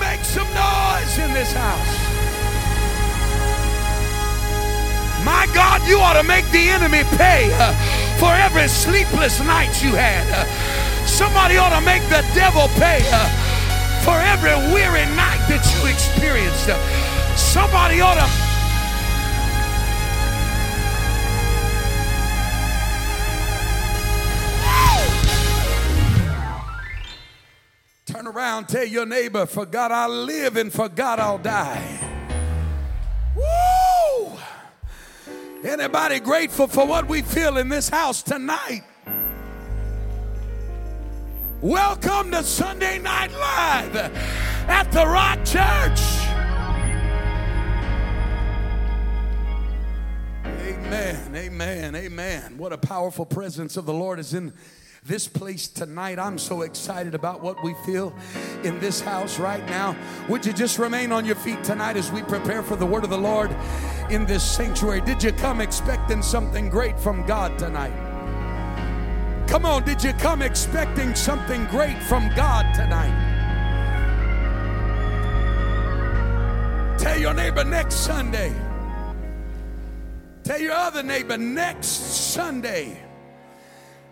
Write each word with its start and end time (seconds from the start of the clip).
make 0.00 0.24
some 0.24 0.48
noise 0.54 1.18
in 1.18 1.32
this 1.32 1.52
house. 1.52 1.94
My 5.24 5.48
God, 5.52 5.86
you 5.88 5.98
ought 5.98 6.14
to 6.14 6.22
make 6.22 6.48
the 6.52 6.68
enemy 6.68 7.02
pay 7.16 7.50
uh, 7.58 7.74
for 8.18 8.30
every 8.32 8.68
sleepless 8.68 9.40
night 9.40 9.82
you 9.82 9.90
had. 9.90 10.24
Uh, 10.30 10.46
somebody 11.04 11.56
ought 11.56 11.74
to 11.74 11.84
make 11.84 12.02
the 12.04 12.22
devil 12.34 12.68
pay 12.78 13.02
uh, 13.10 13.26
for 14.04 14.14
every 14.14 14.54
weary 14.72 15.06
night 15.16 15.42
that 15.48 15.66
you 15.74 15.90
experienced. 15.90 16.68
Uh, 16.68 16.78
somebody 17.36 18.00
ought 18.00 18.14
to. 18.14 18.45
Around, 28.36 28.68
tell 28.68 28.84
your 28.84 29.06
neighbor, 29.06 29.46
for 29.46 29.64
God 29.64 29.90
I'll 29.90 30.10
live 30.10 30.56
and 30.56 30.70
for 30.70 30.90
God 30.90 31.18
I'll 31.18 31.38
die. 31.38 31.98
Woo! 33.34 34.36
Anybody 35.64 36.20
grateful 36.20 36.66
for 36.66 36.86
what 36.86 37.08
we 37.08 37.22
feel 37.22 37.56
in 37.56 37.70
this 37.70 37.88
house 37.88 38.22
tonight? 38.22 38.82
Welcome 41.62 42.30
to 42.32 42.42
Sunday 42.42 42.98
Night 42.98 43.32
Live 43.32 43.96
at 44.68 44.92
the 44.92 45.06
Rock 45.06 45.38
Church. 45.46 46.00
Amen, 50.68 51.34
amen, 51.34 51.94
amen. 51.96 52.58
What 52.58 52.74
a 52.74 52.78
powerful 52.78 53.24
presence 53.24 53.78
of 53.78 53.86
the 53.86 53.94
Lord 53.94 54.18
is 54.18 54.34
in 54.34 54.52
this 55.06 55.28
place 55.28 55.68
tonight. 55.68 56.18
I'm 56.18 56.38
so 56.38 56.62
excited 56.62 57.14
about 57.14 57.40
what 57.40 57.62
we 57.62 57.74
feel 57.84 58.12
in 58.64 58.78
this 58.80 59.00
house 59.00 59.38
right 59.38 59.64
now. 59.66 59.96
Would 60.28 60.44
you 60.44 60.52
just 60.52 60.78
remain 60.78 61.12
on 61.12 61.24
your 61.24 61.36
feet 61.36 61.62
tonight 61.62 61.96
as 61.96 62.10
we 62.10 62.22
prepare 62.22 62.62
for 62.62 62.76
the 62.76 62.86
word 62.86 63.04
of 63.04 63.10
the 63.10 63.18
Lord 63.18 63.54
in 64.10 64.26
this 64.26 64.42
sanctuary? 64.42 65.00
Did 65.00 65.22
you 65.22 65.32
come 65.32 65.60
expecting 65.60 66.22
something 66.22 66.68
great 66.68 66.98
from 66.98 67.24
God 67.26 67.58
tonight? 67.58 67.94
Come 69.48 69.64
on, 69.64 69.84
did 69.84 70.02
you 70.02 70.12
come 70.14 70.42
expecting 70.42 71.14
something 71.14 71.66
great 71.66 72.02
from 72.02 72.28
God 72.34 72.74
tonight? 72.74 73.34
Tell 76.98 77.18
your 77.18 77.32
neighbor 77.32 77.62
next 77.62 77.94
Sunday. 77.94 78.52
Tell 80.42 80.60
your 80.60 80.72
other 80.72 81.02
neighbor 81.02 81.36
next 81.36 81.88
Sunday. 81.88 83.05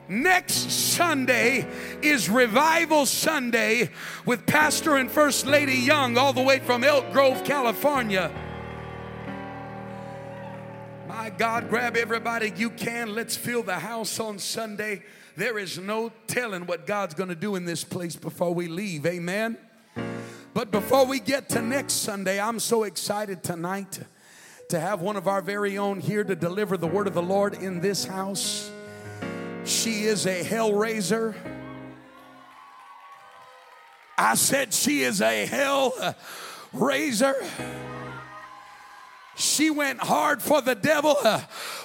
Next 0.09 0.71
Sunday 0.71 1.67
is 2.03 2.29
Revival 2.29 3.07
Sunday 3.07 3.89
with 4.27 4.45
Pastor 4.45 4.97
and 4.97 5.11
First 5.11 5.47
Lady 5.47 5.77
Young, 5.77 6.19
all 6.19 6.35
the 6.35 6.43
way 6.43 6.59
from 6.59 6.85
Elk 6.85 7.11
Grove, 7.11 7.43
California. 7.43 8.31
My 11.09 11.31
God, 11.31 11.71
grab 11.71 11.97
everybody 11.97 12.53
you 12.55 12.69
can. 12.69 13.15
Let's 13.15 13.35
fill 13.35 13.63
the 13.63 13.79
house 13.79 14.21
on 14.21 14.39
Sunday. 14.39 15.03
There 15.39 15.59
is 15.59 15.79
no 15.79 16.13
telling 16.27 16.67
what 16.67 16.87
God's 16.87 17.15
going 17.15 17.31
to 17.31 17.35
do 17.35 17.55
in 17.57 17.65
this 17.65 17.83
place 17.83 18.15
before 18.15 18.53
we 18.53 18.69
leave. 18.69 19.07
Amen. 19.07 19.57
But 20.53 20.71
before 20.71 21.07
we 21.07 21.19
get 21.19 21.49
to 21.51 21.63
next 21.63 21.95
Sunday, 21.95 22.39
I'm 22.39 22.61
so 22.61 22.83
excited 22.83 23.43
tonight 23.43 24.01
to 24.69 24.79
have 24.79 25.01
one 25.01 25.17
of 25.17 25.27
our 25.27 25.41
very 25.41 25.79
own 25.79 26.01
here 26.01 26.25
to 26.25 26.37
deliver 26.37 26.77
the 26.77 26.87
word 26.87 27.07
of 27.07 27.15
the 27.15 27.23
Lord 27.23 27.55
in 27.55 27.81
this 27.81 28.05
house. 28.05 28.71
She 29.65 30.05
is 30.05 30.27
a 30.27 30.43
hell 30.43 30.73
raiser. 30.73 31.35
I 34.17 34.35
said 34.35 34.73
she 34.73 35.03
is 35.03 35.21
a 35.21 35.47
hell 35.47 36.15
raiser. 36.73 37.35
She 39.37 39.71
went 39.71 40.01
hard 40.01 40.43
for 40.43 40.61
the 40.61 40.75
devil, 40.75 41.17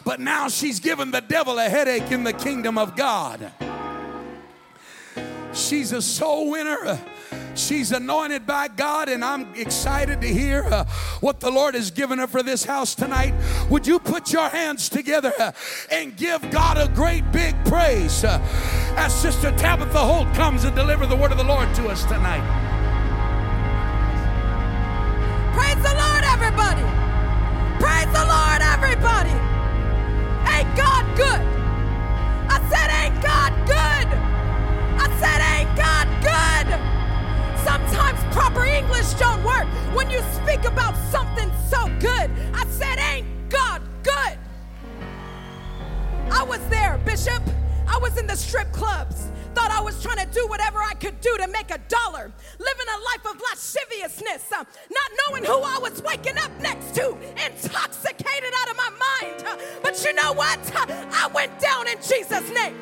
but 0.04 0.20
now 0.20 0.50
she's 0.50 0.80
given 0.80 1.12
the 1.12 1.22
devil 1.22 1.58
a 1.58 1.68
headache 1.70 2.12
in 2.12 2.24
the 2.24 2.34
kingdom 2.34 2.78
of 2.78 2.96
God. 2.96 3.52
She's 5.54 5.92
a 5.92 6.02
soul 6.02 6.52
winner. 6.52 7.00
She's 7.60 7.92
anointed 7.92 8.46
by 8.46 8.70
God, 8.70 9.10
and 9.10 9.24
I'm 9.24 9.54
excited 9.54 10.22
to 10.22 10.28
hear 10.28 10.64
uh, 10.64 10.86
what 11.20 11.42
the 11.42 11.52
Lord 11.52 11.76
has 11.76 11.92
given 11.92 12.18
her 12.20 12.28
for 12.28 12.42
this 12.42 12.64
house 12.64 12.96
tonight. 12.96 13.34
Would 13.70 13.86
you 13.86 14.00
put 14.00 14.32
your 14.32 14.48
hands 14.48 14.88
together 14.88 15.34
uh, 15.38 15.52
and 15.92 16.16
give 16.16 16.50
God 16.52 16.78
a 16.78 16.88
great 16.94 17.30
big 17.34 17.54
praise 17.66 18.24
uh, 18.24 18.40
as 18.96 19.14
Sister 19.14 19.52
Tabitha 19.58 20.00
Holt 20.00 20.34
comes 20.34 20.64
and 20.64 20.74
deliver 20.74 21.06
the 21.06 21.18
word 21.18 21.32
of 21.32 21.38
the 21.38 21.44
Lord 21.44 21.74
to 21.76 21.90
us 21.90 22.06
tonight? 22.06 22.46
Praise 25.54 25.84
the 25.84 25.94
Lord, 25.94 26.24
everybody. 26.24 26.82
Praise 27.84 28.12
the 28.16 28.26
Lord, 28.26 28.62
everybody. 28.64 29.36
Ain't 30.56 30.78
God 30.78 31.06
good? 31.18 31.44
I 32.50 32.58
said, 32.72 32.90
Ain't 33.04 33.22
God 33.22 33.52
good? 33.68 34.08
I 34.98 35.08
said, 35.20 35.42
Ain't 35.60 35.78
God 35.78 36.08
good? 36.24 36.99
Sometimes 37.90 38.36
proper 38.36 38.66
English 38.66 39.14
don't 39.14 39.44
work 39.44 39.66
when 39.96 40.12
you 40.12 40.22
speak 40.34 40.64
about 40.66 40.96
something 41.12 41.52
so 41.70 41.88
good. 42.00 42.30
I 42.54 42.64
said, 42.70 43.00
Ain't 43.00 43.26
God 43.50 43.82
good? 44.04 44.38
I 46.32 46.44
was 46.44 46.60
there, 46.70 47.00
Bishop. 47.04 47.42
I 47.88 47.98
was 47.98 48.18
in 48.18 48.28
the 48.28 48.36
strip 48.36 48.72
clubs. 48.72 49.32
Thought 49.56 49.72
I 49.72 49.82
was 49.82 50.02
trying 50.04 50.24
to 50.24 50.32
do 50.32 50.46
whatever 50.48 50.80
I 50.80 50.94
could 50.94 51.20
do 51.22 51.36
to 51.38 51.48
make 51.48 51.72
a 51.72 51.80
dollar, 51.88 52.32
living 52.60 52.86
a 52.88 53.00
life 53.12 53.36
of 53.36 53.42
lasciviousness, 53.50 54.52
uh, 54.52 54.64
not 54.92 55.12
knowing 55.28 55.44
who 55.44 55.58
I 55.58 55.80
was 55.82 56.04
waking 56.04 56.38
up 56.38 56.52
next 56.62 56.94
to, 56.96 57.18
intoxicated 57.44 58.54
out 58.62 58.70
of 58.70 58.78
my 58.78 58.92
mind. 58.92 59.44
Uh, 59.48 59.58
but 59.82 60.06
you 60.06 60.14
know 60.14 60.34
what? 60.34 60.60
Uh, 60.76 60.86
I 61.12 61.28
went 61.34 61.60
down 61.60 61.88
in 61.88 61.98
Jesus' 61.98 62.50
name. 62.52 62.76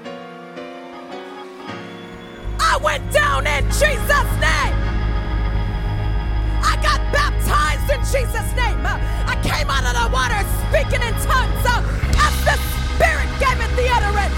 I 2.60 2.78
went 2.84 3.10
down 3.14 3.48
in 3.48 3.64
Jesus' 3.72 4.42
name. 4.42 4.87
I 6.68 6.76
got 6.84 7.00
baptized 7.16 7.88
in 7.90 8.02
Jesus' 8.04 8.52
name. 8.56 8.84
I 8.84 9.40
came 9.42 9.70
out 9.72 9.88
of 9.88 9.96
the 9.96 10.08
water 10.12 10.36
speaking 10.68 11.00
in 11.00 11.16
tongues 11.24 11.64
uh, 11.64 11.80
as 12.20 12.36
the 12.44 12.56
Spirit 12.92 13.30
gave 13.40 13.56
it 13.56 13.72
the 13.80 13.88
utterance. 13.88 14.36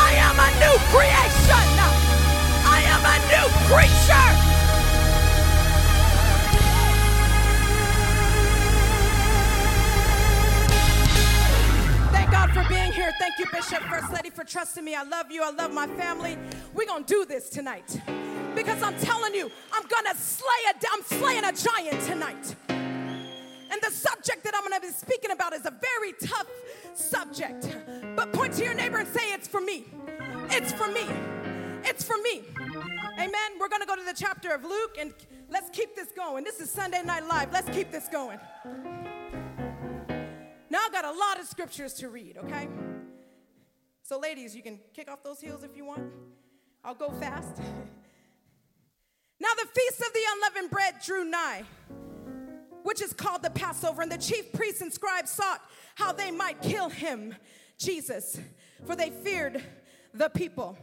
I 0.00 0.16
am 0.16 0.36
a 0.40 0.48
new 0.56 0.76
creation. 0.88 1.68
I 2.64 2.80
am 2.88 3.02
a 3.04 3.16
new 3.28 3.46
creature. 3.68 4.30
Thank 12.12 12.30
God 12.30 12.50
for 12.50 12.64
being 12.68 12.92
here. 12.92 13.12
Thank 13.18 13.38
you, 13.38 13.46
Bishop, 13.52 13.82
First 13.90 14.12
Lady, 14.12 14.30
for 14.30 14.44
trusting 14.44 14.84
me. 14.84 14.94
I 14.94 15.02
love 15.02 15.30
you. 15.30 15.42
I 15.42 15.50
love 15.50 15.72
my 15.72 15.86
family. 15.88 16.38
We're 16.74 16.86
going 16.86 17.04
to 17.04 17.12
do 17.12 17.24
this 17.26 17.50
tonight. 17.50 18.00
Because 18.56 18.82
I'm 18.82 18.98
telling 19.00 19.34
you, 19.34 19.50
I'm 19.70 19.82
to 19.82 20.16
slay 20.16 20.48
a, 20.70 20.74
I'm 20.90 21.02
slaying 21.02 21.44
a 21.44 21.52
giant 21.52 22.00
tonight. 22.06 22.56
And 22.68 23.82
the 23.82 23.90
subject 23.90 24.44
that 24.44 24.54
I'm 24.54 24.62
to 24.80 24.80
be 24.80 24.92
speaking 24.92 25.30
about 25.30 25.52
is 25.52 25.66
a 25.66 25.70
very 25.70 26.14
tough 26.24 26.48
subject. 26.94 27.76
But 28.16 28.32
point 28.32 28.54
to 28.54 28.64
your 28.64 28.72
neighbor 28.72 28.96
and 28.96 29.08
say, 29.08 29.34
It's 29.34 29.46
for 29.46 29.60
me. 29.60 29.84
It's 30.48 30.72
for 30.72 30.88
me. 30.88 31.04
It's 31.84 32.02
for 32.02 32.16
me. 32.22 32.44
Amen. 33.18 33.50
We're 33.60 33.68
to 33.82 33.86
go 33.86 33.94
to 33.94 34.04
the 34.04 34.14
chapter 34.16 34.54
of 34.54 34.64
Luke 34.64 34.96
and 34.98 35.12
let's 35.50 35.68
keep 35.68 35.94
this 35.94 36.08
going. 36.16 36.42
This 36.42 36.58
is 36.58 36.70
Sunday 36.70 37.02
Night 37.02 37.26
Live. 37.26 37.52
Let's 37.52 37.68
keep 37.68 37.92
this 37.92 38.08
going. 38.08 38.38
Now 40.70 40.78
I've 40.84 40.92
got 40.92 41.04
a 41.04 41.12
lot 41.12 41.38
of 41.38 41.46
scriptures 41.46 41.92
to 41.94 42.08
read, 42.08 42.38
okay? 42.38 42.68
So, 44.02 44.18
ladies, 44.18 44.56
you 44.56 44.62
can 44.62 44.78
kick 44.94 45.10
off 45.10 45.22
those 45.22 45.40
heels 45.40 45.62
if 45.62 45.76
you 45.76 45.84
want. 45.84 46.10
I'll 46.82 46.94
go 46.94 47.10
fast. 47.20 47.60
Now, 49.38 49.48
the 49.54 49.68
feast 49.68 50.00
of 50.00 50.12
the 50.12 50.20
unleavened 50.34 50.70
bread 50.70 50.94
drew 51.04 51.24
nigh, 51.24 51.64
which 52.82 53.02
is 53.02 53.12
called 53.12 53.42
the 53.42 53.50
Passover, 53.50 54.02
and 54.02 54.10
the 54.10 54.18
chief 54.18 54.52
priests 54.52 54.80
and 54.80 54.92
scribes 54.92 55.30
sought 55.30 55.60
how 55.94 56.12
they 56.12 56.30
might 56.30 56.62
kill 56.62 56.88
him, 56.88 57.34
Jesus, 57.78 58.38
for 58.86 58.96
they 58.96 59.10
feared 59.10 59.62
the 60.14 60.28
people. 60.30 60.78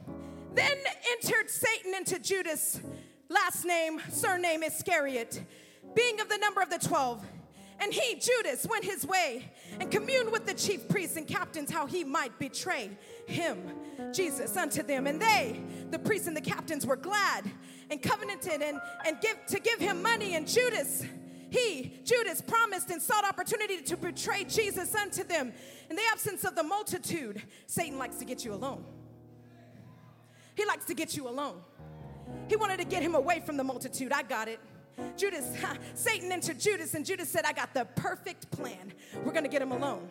Then 0.53 0.77
entered 1.11 1.50
Satan 1.50 1.95
into 1.95 2.19
Judas, 2.19 2.79
last 3.29 3.65
name, 3.65 4.00
surname 4.11 4.61
Iscariot, 4.61 5.41
being 5.95 6.19
of 6.21 6.29
the 6.29 6.38
number 6.38 6.61
of 6.61 6.69
the 6.69 6.77
twelve. 6.77 7.25
And 7.80 7.94
he, 7.94 8.16
Judas, 8.16 8.66
went 8.70 8.86
his 8.86 9.06
way 9.06 9.52
and 9.80 9.92
communed 9.92 10.31
with 10.31 10.46
the 10.46 10.54
chief 10.54 10.88
priests 10.88 11.18
and 11.18 11.28
captains 11.28 11.72
how 11.72 11.86
he 11.86 12.04
might 12.04 12.38
betray 12.40 12.92
him, 13.25 13.60
Jesus, 14.14 14.56
unto 14.56 14.84
them. 14.84 15.08
And 15.08 15.22
they, 15.22 15.62
the 15.90 16.00
priests 16.00 16.28
and 16.28 16.38
the 16.38 16.42
captains, 16.42 16.86
were 16.86 16.96
glad 16.96 17.50
and 17.90 18.02
covenanted 18.02 18.62
and, 18.62 18.80
and 19.06 19.20
give 19.22 19.38
to 19.48 19.60
give 19.60 19.80
him 19.80 20.02
money. 20.02 20.36
And 20.36 20.48
Judas, 20.48 21.04
he, 21.50 22.00
Judas, 22.04 22.42
promised 22.42 22.90
and 22.90 23.02
sought 23.02 23.25
opportunity 23.25 23.81
to 23.81 23.98
betray 23.98 24.44
Jesus 24.44 24.94
unto 24.96 25.24
them. 25.24 25.52
In 25.90 25.96
the 25.96 26.04
absence 26.12 26.44
of 26.44 26.56
the 26.56 26.64
multitude, 26.64 27.42
Satan 27.68 27.98
likes 27.98 28.18
to 28.18 28.25
get 28.25 28.46
you 28.46 28.54
alone. 28.54 28.84
He 30.56 30.66
likes 30.66 30.86
to 30.86 30.94
get 30.94 31.18
you 31.18 31.28
alone. 31.28 31.62
He 32.48 32.56
wanted 32.56 32.78
to 32.78 32.86
get 32.86 33.02
him 33.02 33.16
away 33.16 33.42
from 33.46 33.58
the 33.58 33.64
multitude. 33.64 34.12
I 34.12 34.24
got 34.24 34.48
it. 34.48 34.60
Judas, 35.18 35.56
Satan 35.94 36.31
entered 36.31 36.60
Judas, 36.60 36.94
and 36.94 37.06
Judas 37.06 37.30
said, 37.30 37.45
I 37.45 37.54
got 37.54 37.74
the 37.74 37.86
perfect 37.95 38.50
plan. 38.51 38.94
We're 39.24 39.34
gonna 39.34 39.48
get 39.48 39.62
him 39.62 39.72
alone. 39.72 40.07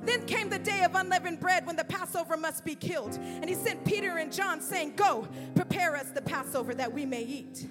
Then 0.00 0.26
came 0.26 0.48
the 0.50 0.58
day 0.58 0.82
of 0.82 0.94
unleavened 0.94 1.40
bread 1.40 1.66
when 1.66 1.76
the 1.76 1.84
Passover 1.84 2.36
must 2.36 2.64
be 2.64 2.74
killed. 2.74 3.14
And 3.14 3.48
he 3.48 3.54
sent 3.54 3.84
Peter 3.84 4.18
and 4.18 4.32
John, 4.32 4.60
saying, 4.60 4.96
Go, 4.96 5.28
prepare 5.54 5.96
us 5.96 6.10
the 6.10 6.22
Passover 6.22 6.74
that 6.74 6.92
we 6.92 7.06
may 7.06 7.22
eat. 7.22 7.66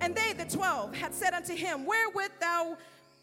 And 0.00 0.14
they, 0.14 0.32
the 0.32 0.44
twelve, 0.44 0.94
had 0.94 1.14
said 1.14 1.34
unto 1.34 1.54
him, 1.54 1.84
Where 1.84 2.08
thou 2.40 2.76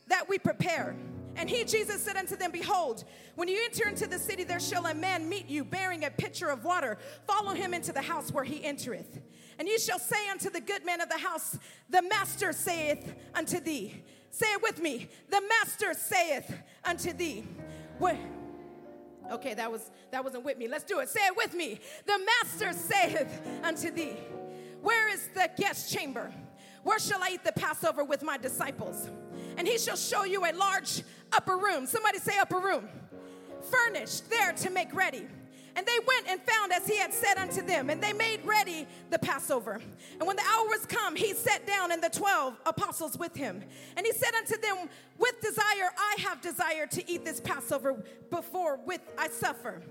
that 0.07 0.29
we 0.29 0.37
prepare? 0.37 0.95
And 1.35 1.47
he, 1.49 1.63
Jesus, 1.63 2.01
said 2.01 2.17
unto 2.17 2.35
them, 2.35 2.51
Behold, 2.51 3.03
when 3.35 3.47
you 3.47 3.59
enter 3.65 3.87
into 3.87 4.07
the 4.07 4.17
city, 4.17 4.43
there 4.43 4.59
shall 4.59 4.87
a 4.87 4.93
man 4.93 5.29
meet 5.29 5.47
you 5.47 5.63
bearing 5.63 6.03
a 6.03 6.09
pitcher 6.09 6.47
of 6.47 6.65
water. 6.65 6.97
Follow 7.27 7.53
him 7.53 7.73
into 7.73 7.91
the 7.91 8.01
house 8.01 8.31
where 8.31 8.43
he 8.43 8.63
entereth. 8.63 9.19
And 9.59 9.67
ye 9.67 9.77
shall 9.77 9.99
say 9.99 10.29
unto 10.29 10.49
the 10.49 10.61
good 10.61 10.85
man 10.85 11.01
of 11.01 11.09
the 11.09 11.17
house, 11.17 11.57
The 11.89 12.01
master 12.01 12.53
saith 12.53 13.15
unto 13.33 13.59
thee, 13.59 14.03
Say 14.29 14.47
it 14.47 14.61
with 14.61 14.81
me, 14.81 15.09
the 15.29 15.41
master 15.41 15.93
saith 15.93 16.53
unto 16.83 17.13
thee. 17.13 17.43
What? 17.97 18.15
Okay, 19.31 19.53
that 19.55 19.71
was 19.71 19.89
that 20.11 20.23
wasn't 20.23 20.45
with 20.45 20.57
me. 20.57 20.67
Let's 20.67 20.83
do 20.83 20.99
it. 20.99 21.09
Say 21.09 21.25
it 21.25 21.35
with 21.35 21.53
me. 21.53 21.79
The 22.05 22.19
master 22.43 22.73
saith 22.73 23.41
unto 23.63 23.91
thee, 23.91 24.15
Where 24.81 25.11
is 25.11 25.27
the 25.33 25.49
guest 25.57 25.93
chamber? 25.93 26.31
Where 26.83 26.99
shall 26.99 27.21
I 27.21 27.31
eat 27.33 27.43
the 27.43 27.51
Passover 27.51 28.03
with 28.03 28.23
my 28.23 28.37
disciples? 28.37 29.09
And 29.57 29.67
he 29.67 29.77
shall 29.77 29.97
show 29.97 30.23
you 30.23 30.45
a 30.45 30.53
large 30.53 31.03
upper 31.33 31.57
room. 31.57 31.85
Somebody 31.85 32.19
say 32.19 32.37
upper 32.37 32.59
room. 32.59 32.87
Furnished 33.69 34.29
there 34.29 34.53
to 34.53 34.69
make 34.69 34.93
ready. 34.93 35.27
And 35.77 35.85
they 35.85 35.99
went 36.07 36.27
and 36.27 36.41
found 36.41 36.73
as 36.73 36.87
he 36.87 36.97
had 36.97 37.13
said 37.13 37.37
unto 37.37 37.61
them, 37.61 37.91
and 37.91 38.01
they 38.01 38.11
made 38.11 38.43
ready 38.43 38.87
the 39.11 39.19
Passover. 39.19 39.79
And 40.17 40.27
when 40.27 40.35
the 40.35 40.41
hour 40.41 40.65
was 40.65 40.87
come, 40.87 41.15
he 41.15 41.35
sat 41.35 41.67
down 41.67 41.91
and 41.91 42.01
the 42.01 42.09
twelve 42.09 42.55
apostles 42.65 43.15
with 43.15 43.35
him. 43.35 43.63
And 43.95 44.03
he 44.03 44.11
said 44.11 44.33
unto 44.33 44.59
them, 44.59 44.89
With 45.19 45.39
desire 45.39 45.91
I 45.95 46.15
have 46.23 46.41
desired 46.41 46.89
to 46.91 47.07
eat 47.09 47.23
this 47.23 47.39
Passover 47.39 47.95
before 48.31 48.79
with 48.87 49.01
I 49.19 49.29
suffer. 49.29 49.83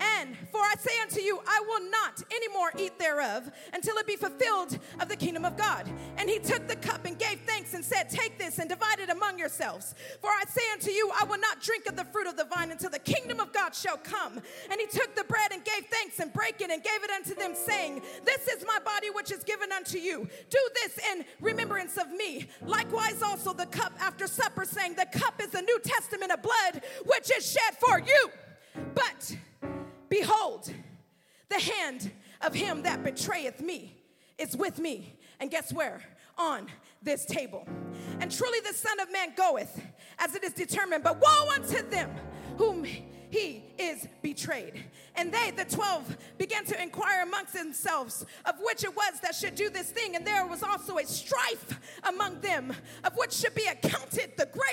And 0.00 0.36
for 0.50 0.60
I 0.60 0.74
say 0.78 0.92
unto 1.02 1.20
you, 1.20 1.40
I 1.46 1.62
will 1.66 1.90
not 1.90 2.22
anymore 2.34 2.72
eat 2.78 2.98
thereof 2.98 3.50
until 3.72 3.96
it 3.96 4.06
be 4.06 4.16
fulfilled 4.16 4.78
of 5.00 5.08
the 5.08 5.16
kingdom 5.16 5.44
of 5.44 5.56
God. 5.56 5.90
And 6.16 6.28
he 6.28 6.38
took 6.38 6.66
the 6.66 6.76
cup 6.76 7.04
and 7.04 7.18
gave 7.18 7.40
thanks 7.40 7.74
and 7.74 7.84
said, 7.84 8.10
Take 8.10 8.38
this 8.38 8.58
and 8.58 8.68
divide 8.68 9.00
it 9.00 9.10
among 9.10 9.38
yourselves. 9.38 9.94
For 10.20 10.30
I 10.30 10.44
say 10.48 10.62
unto 10.72 10.90
you, 10.90 11.10
I 11.18 11.24
will 11.24 11.38
not 11.38 11.60
drink 11.60 11.86
of 11.86 11.96
the 11.96 12.04
fruit 12.04 12.26
of 12.26 12.36
the 12.36 12.44
vine 12.44 12.70
until 12.70 12.90
the 12.90 12.98
kingdom 12.98 13.40
of 13.40 13.52
God 13.52 13.74
shall 13.74 13.96
come. 13.96 14.40
And 14.70 14.80
he 14.80 14.86
took 14.86 15.14
the 15.14 15.24
bread 15.24 15.52
and 15.52 15.64
gave 15.64 15.86
thanks 15.90 16.18
and 16.20 16.32
brake 16.32 16.60
it 16.60 16.70
and 16.70 16.82
gave 16.82 17.04
it 17.04 17.10
unto 17.10 17.34
them, 17.34 17.54
saying, 17.54 18.02
This 18.24 18.48
is 18.48 18.64
my 18.66 18.78
body 18.84 19.10
which 19.10 19.30
is 19.30 19.44
given 19.44 19.72
unto 19.72 19.98
you. 19.98 20.28
Do 20.50 20.58
this 20.82 20.98
in 21.12 21.24
remembrance 21.40 21.96
of 21.96 22.10
me. 22.10 22.46
Likewise, 22.62 23.22
also 23.22 23.52
the 23.52 23.66
cup 23.66 23.92
after 24.00 24.26
supper, 24.26 24.64
saying, 24.64 24.94
The 24.94 25.06
cup 25.18 25.40
is 25.42 25.50
the 25.50 25.62
New 25.62 25.78
Testament 25.80 26.32
of 26.32 26.42
blood 26.42 26.82
which 27.06 27.30
is 27.36 27.50
shed 27.50 27.76
for 27.78 28.00
you. 28.00 28.30
But 28.94 29.36
Behold, 30.14 30.72
the 31.48 31.58
hand 31.58 32.12
of 32.40 32.54
him 32.54 32.84
that 32.84 33.02
betrayeth 33.02 33.60
me 33.60 33.96
is 34.38 34.56
with 34.56 34.78
me. 34.78 35.18
And 35.40 35.50
guess 35.50 35.72
where? 35.72 36.02
On 36.38 36.68
this 37.02 37.24
table. 37.24 37.66
And 38.20 38.30
truly 38.30 38.60
the 38.60 38.74
Son 38.74 39.00
of 39.00 39.10
Man 39.10 39.32
goeth 39.36 39.82
as 40.20 40.36
it 40.36 40.44
is 40.44 40.52
determined, 40.52 41.02
but 41.02 41.20
woe 41.20 41.50
unto 41.52 41.82
them 41.90 42.12
whom 42.58 42.84
he 42.84 43.64
is 43.76 44.06
betrayed. 44.22 44.84
And 45.16 45.32
they, 45.32 45.50
the 45.50 45.64
twelve, 45.64 46.16
began 46.38 46.64
to 46.66 46.80
inquire 46.80 47.22
amongst 47.22 47.54
themselves 47.54 48.24
of 48.44 48.54
which 48.62 48.84
it 48.84 48.94
was 48.94 49.18
that 49.22 49.34
should 49.34 49.56
do 49.56 49.68
this 49.68 49.90
thing. 49.90 50.14
And 50.14 50.24
there 50.24 50.46
was 50.46 50.62
also 50.62 50.98
a 50.98 51.06
strife 51.06 51.80
among 52.04 52.40
them 52.40 52.72
of 53.02 53.16
which 53.16 53.32
should 53.32 53.56
be 53.56 53.66
accounted 53.66 54.36
the 54.36 54.46
greatest. 54.46 54.63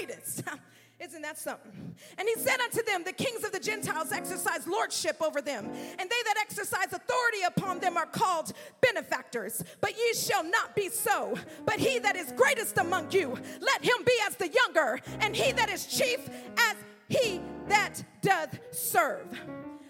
Something? 1.37 1.95
And 2.17 2.27
he 2.27 2.35
said 2.35 2.59
unto 2.59 2.83
them, 2.83 3.03
The 3.03 3.13
kings 3.13 3.43
of 3.43 3.51
the 3.51 3.59
Gentiles 3.59 4.11
exercise 4.11 4.67
lordship 4.67 5.21
over 5.21 5.41
them, 5.41 5.65
and 5.65 6.09
they 6.09 6.23
that 6.25 6.35
exercise 6.39 6.91
authority 6.91 7.43
upon 7.47 7.79
them 7.79 7.97
are 7.97 8.05
called 8.05 8.53
benefactors. 8.81 9.63
But 9.79 9.97
ye 9.97 10.13
shall 10.13 10.43
not 10.43 10.75
be 10.75 10.89
so. 10.89 11.35
But 11.65 11.79
he 11.79 11.99
that 11.99 12.15
is 12.15 12.31
greatest 12.33 12.77
among 12.77 13.11
you, 13.11 13.37
let 13.59 13.83
him 13.83 14.03
be 14.05 14.17
as 14.27 14.35
the 14.35 14.49
younger, 14.49 14.99
and 15.19 15.35
he 15.35 15.51
that 15.53 15.69
is 15.69 15.85
chief 15.85 16.19
as 16.57 16.75
he 17.07 17.41
that 17.67 18.03
doth 18.21 18.59
serve. 18.71 19.27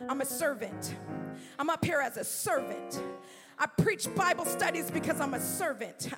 I'm 0.07 0.21
a 0.21 0.25
servant. 0.25 0.95
I'm 1.57 1.69
up 1.69 1.83
here 1.85 1.99
as 1.99 2.17
a 2.17 2.23
servant. 2.23 3.01
I 3.61 3.67
preach 3.67 4.07
Bible 4.15 4.45
studies 4.45 4.89
because 4.89 5.21
I'm 5.21 5.35
a 5.35 5.39
servant. 5.39 6.09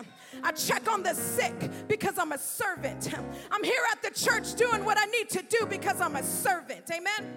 I 0.42 0.54
check 0.54 0.90
on 0.90 1.04
the 1.04 1.14
sick 1.14 1.54
because 1.90 2.18
I'm 2.18 2.32
a 2.32 2.38
servant. 2.38 3.14
I'm 3.52 3.64
here 3.66 3.82
at 3.92 4.02
the 4.02 4.18
church 4.18 4.56
doing 4.56 4.86
what 4.86 4.98
I 4.98 5.04
need 5.08 5.30
to 5.32 5.44
do 5.50 5.66
because 5.66 6.00
I'm 6.00 6.16
a 6.16 6.24
servant. 6.24 6.90
Amen. 6.90 7.34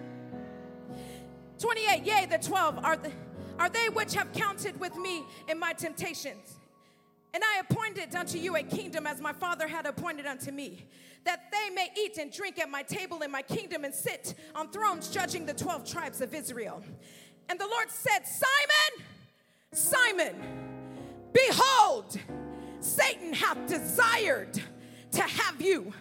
28, 1.58 2.04
yea, 2.04 2.26
the 2.30 2.38
12 2.38 2.84
are, 2.84 2.96
the, 2.96 3.10
are 3.58 3.68
they 3.68 3.88
which 3.88 4.14
have 4.14 4.32
counted 4.32 4.78
with 4.78 4.94
me 4.96 5.24
in 5.48 5.58
my 5.58 5.72
temptations. 5.72 6.54
And 7.34 7.42
I 7.42 7.62
appointed 7.68 8.14
unto 8.14 8.38
you 8.38 8.54
a 8.54 8.62
kingdom 8.62 9.08
as 9.08 9.20
my 9.20 9.32
father 9.32 9.66
had 9.66 9.86
appointed 9.86 10.26
unto 10.26 10.52
me, 10.52 10.86
that 11.24 11.50
they 11.50 11.74
may 11.74 11.90
eat 11.98 12.16
and 12.18 12.30
drink 12.30 12.60
at 12.60 12.70
my 12.70 12.84
table 12.84 13.22
in 13.22 13.32
my 13.32 13.42
kingdom 13.42 13.82
and 13.82 13.92
sit 13.92 14.34
on 14.54 14.70
thrones 14.70 15.08
judging 15.08 15.46
the 15.46 15.54
12 15.54 15.84
tribes 15.84 16.20
of 16.20 16.32
Israel. 16.32 16.80
And 17.48 17.58
the 17.58 17.66
Lord 17.66 17.90
said, 17.90 18.20
Simon, 18.24 19.06
Simon, 19.76 20.34
behold, 21.34 22.18
Satan 22.80 23.34
hath 23.34 23.66
desired 23.66 24.58
to 25.12 25.20
have 25.20 25.60
you, 25.60 25.92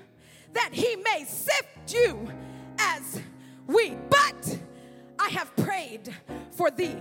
that 0.53 0.69
he 0.71 0.95
may 0.95 1.25
sift 1.25 1.93
you 1.93 2.31
as 2.79 3.21
wheat. 3.67 3.97
But 4.09 4.57
I 5.19 5.27
have 5.27 5.53
prayed 5.57 6.15
for 6.51 6.71
thee. 6.71 6.95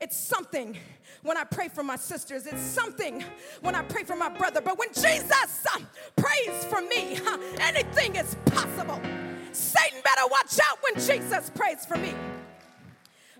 It's 0.00 0.16
something 0.16 0.78
when 1.22 1.36
I 1.36 1.44
pray 1.44 1.68
for 1.68 1.82
my 1.82 1.96
sisters. 1.96 2.46
It's 2.46 2.62
something 2.62 3.22
when 3.60 3.74
I 3.74 3.82
pray 3.82 4.04
for 4.04 4.16
my 4.16 4.30
brother. 4.30 4.62
But 4.62 4.78
when 4.78 4.88
Jesus 4.94 5.66
uh, 5.74 5.78
prays 6.16 6.64
for 6.70 6.80
me, 6.80 7.18
uh, 7.18 7.38
anything 7.60 8.16
is 8.16 8.34
possible. 8.46 8.98
Satan 9.52 10.00
better 10.02 10.26
watch 10.30 10.58
out 10.58 10.78
when 10.80 10.94
Jesus 10.94 11.50
prays 11.54 11.84
for 11.84 11.98
me. 11.98 12.14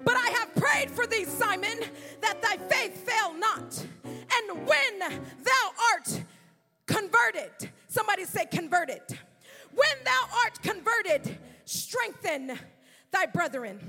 But 0.04 0.16
I 0.16 0.30
have 0.30 0.41
prayed 0.72 0.90
for 0.90 1.06
thee, 1.06 1.24
Simon, 1.24 1.78
that 2.20 2.40
thy 2.40 2.56
faith 2.56 3.06
fail 3.06 3.34
not. 3.34 3.84
And 4.04 4.66
when 4.66 4.98
thou 4.98 5.70
art 5.92 6.22
converted, 6.86 7.70
somebody 7.88 8.24
say 8.24 8.46
converted. 8.46 9.02
When 9.74 9.96
thou 10.04 10.22
art 10.44 10.62
converted, 10.62 11.38
strengthen 11.64 12.58
thy 13.10 13.26
brethren. 13.26 13.80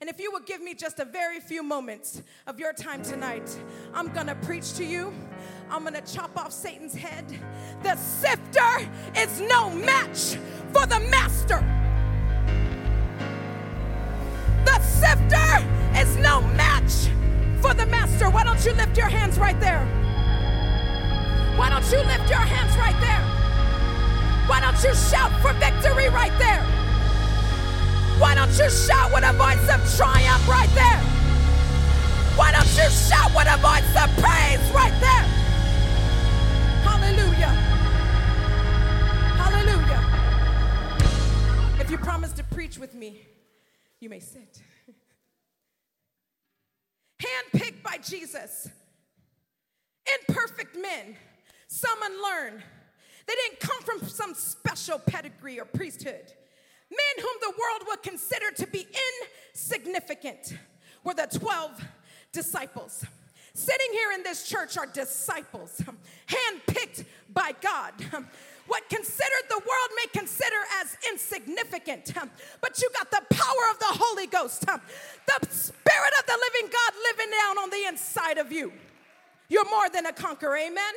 And 0.00 0.10
if 0.10 0.18
you 0.18 0.32
will 0.32 0.40
give 0.40 0.60
me 0.60 0.74
just 0.74 0.98
a 0.98 1.04
very 1.04 1.38
few 1.38 1.62
moments 1.62 2.22
of 2.48 2.58
your 2.58 2.72
time 2.72 3.02
tonight, 3.02 3.56
I'm 3.94 4.08
gonna 4.08 4.34
preach 4.34 4.74
to 4.74 4.84
you. 4.84 5.12
I'm 5.70 5.84
gonna 5.84 6.00
chop 6.00 6.36
off 6.36 6.52
Satan's 6.52 6.94
head. 6.94 7.24
The 7.84 7.94
sifter 7.96 8.90
is 9.16 9.40
no 9.40 9.70
match 9.70 10.36
for 10.72 10.86
the 10.86 10.98
master. 11.08 11.60
The 14.64 14.80
sifter 14.80 15.71
is 15.96 16.16
no 16.16 16.40
match 16.56 17.08
for 17.60 17.74
the 17.74 17.86
master. 17.86 18.30
Why 18.30 18.44
don't 18.44 18.64
you 18.64 18.72
lift 18.72 18.96
your 18.96 19.08
hands 19.08 19.38
right 19.38 19.58
there? 19.60 19.84
Why 21.56 21.68
don't 21.68 21.84
you 21.92 21.98
lift 21.98 22.28
your 22.30 22.40
hands 22.40 22.76
right 22.76 22.98
there? 23.00 23.22
Why 24.48 24.60
don't 24.60 24.82
you 24.82 24.94
shout 24.94 25.32
for 25.40 25.52
victory 25.54 26.08
right 26.08 26.36
there? 26.38 26.62
Why 28.18 28.34
don't 28.34 28.50
you 28.50 28.70
shout 28.70 29.12
with 29.12 29.24
a 29.24 29.32
voice 29.32 29.68
of 29.68 29.80
triumph 29.96 30.48
right 30.48 30.70
there? 30.74 31.00
Why 32.36 32.52
don't 32.52 32.66
you 32.76 32.88
shout 32.88 33.30
with 33.36 33.46
a 33.46 33.58
voice 33.58 33.94
of 33.96 34.10
praise 34.16 34.70
right 34.72 34.94
there? 35.00 35.26
Hallelujah. 36.82 37.52
Hallelujah. 39.36 40.02
If 41.80 41.90
you 41.90 41.98
promise 41.98 42.32
to 42.32 42.44
preach 42.44 42.78
with 42.78 42.94
me, 42.94 43.20
you 44.00 44.08
may 44.08 44.20
sit. 44.20 44.60
By 48.02 48.08
Jesus, 48.08 48.68
imperfect 50.20 50.76
men, 50.76 51.16
some 51.68 51.98
unlearned. 52.02 52.62
They 53.26 53.34
didn't 53.34 53.60
come 53.60 53.82
from 53.82 54.08
some 54.08 54.34
special 54.34 54.98
pedigree 54.98 55.60
or 55.60 55.64
priesthood. 55.64 56.32
Men 56.90 57.24
whom 57.24 57.36
the 57.40 57.50
world 57.50 57.82
would 57.88 58.02
consider 58.02 58.50
to 58.56 58.66
be 58.66 58.86
insignificant 59.54 60.56
were 61.04 61.14
the 61.14 61.28
12 61.38 61.84
disciples. 62.32 63.04
Sitting 63.54 63.92
here 63.92 64.12
in 64.12 64.22
this 64.22 64.48
church 64.48 64.76
are 64.76 64.86
disciples, 64.86 65.80
handpicked 66.26 67.04
by 67.32 67.52
God 67.60 67.92
what 68.66 68.88
considered 68.88 69.46
the 69.48 69.58
world 69.58 69.90
may 69.96 70.20
consider 70.20 70.56
as 70.80 70.96
insignificant, 71.10 72.12
but 72.60 72.80
you 72.80 72.88
got 72.94 73.10
the 73.10 73.22
power 73.34 73.70
of 73.70 73.78
the 73.78 73.86
Holy 73.88 74.26
Ghost, 74.26 74.64
the 74.64 75.48
Spirit 75.50 76.12
of 76.20 76.26
the 76.26 76.38
living 76.38 76.70
God 76.70 76.92
living 77.10 77.30
down 77.30 77.58
on 77.58 77.70
the 77.70 77.84
inside 77.88 78.38
of 78.38 78.52
you. 78.52 78.72
You're 79.48 79.68
more 79.68 79.88
than 79.90 80.06
a 80.06 80.12
conqueror, 80.12 80.56
amen? 80.56 80.94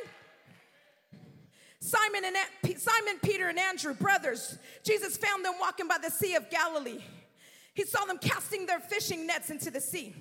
Simon 1.80 2.24
and 2.24 2.36
Simon, 2.80 3.18
Peter, 3.22 3.48
and 3.48 3.58
Andrew, 3.58 3.94
brothers. 3.94 4.58
Jesus 4.82 5.16
found 5.16 5.44
them 5.44 5.54
walking 5.60 5.86
by 5.86 5.98
the 6.02 6.10
Sea 6.10 6.34
of 6.34 6.50
Galilee. 6.50 7.02
He 7.74 7.84
saw 7.84 8.04
them 8.06 8.18
casting 8.18 8.66
their 8.66 8.80
fishing 8.80 9.26
nets 9.26 9.50
into 9.50 9.70
the 9.70 9.80
sea. 9.80 10.14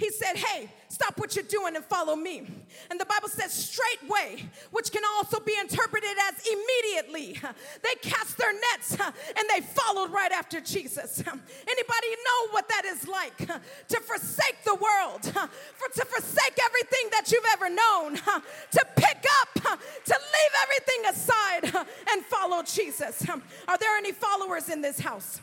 He 0.00 0.10
said, 0.10 0.34
Hey, 0.34 0.70
stop 0.88 1.18
what 1.18 1.36
you're 1.36 1.44
doing 1.44 1.76
and 1.76 1.84
follow 1.84 2.16
me. 2.16 2.46
And 2.90 2.98
the 2.98 3.04
Bible 3.04 3.28
says, 3.28 3.52
straightway, 3.52 4.48
which 4.70 4.90
can 4.90 5.02
also 5.16 5.40
be 5.40 5.54
interpreted 5.60 6.16
as 6.26 6.46
immediately. 6.46 7.38
They 7.82 7.94
cast 8.00 8.38
their 8.38 8.52
nets 8.52 8.96
and 8.98 9.44
they 9.54 9.60
followed 9.60 10.10
right 10.10 10.32
after 10.32 10.58
Jesus. 10.58 11.22
Anybody 11.26 12.08
know 12.24 12.48
what 12.52 12.66
that 12.70 12.86
is 12.86 13.06
like? 13.06 13.36
To 13.36 14.00
forsake 14.00 14.56
the 14.64 14.74
world, 14.74 15.24
for, 15.24 15.88
to 15.94 16.04
forsake 16.06 16.58
everything 16.64 17.10
that 17.10 17.30
you've 17.30 17.44
ever 17.52 17.68
known, 17.68 18.16
to 18.16 18.86
pick 18.96 19.24
up, 19.42 19.80
to 20.04 20.14
leave 20.14 20.54
everything 20.62 21.10
aside 21.10 21.86
and 22.10 22.24
follow 22.24 22.62
Jesus. 22.62 23.28
Are 23.68 23.78
there 23.78 23.96
any 23.98 24.12
followers 24.12 24.70
in 24.70 24.80
this 24.80 25.00
house? 25.00 25.40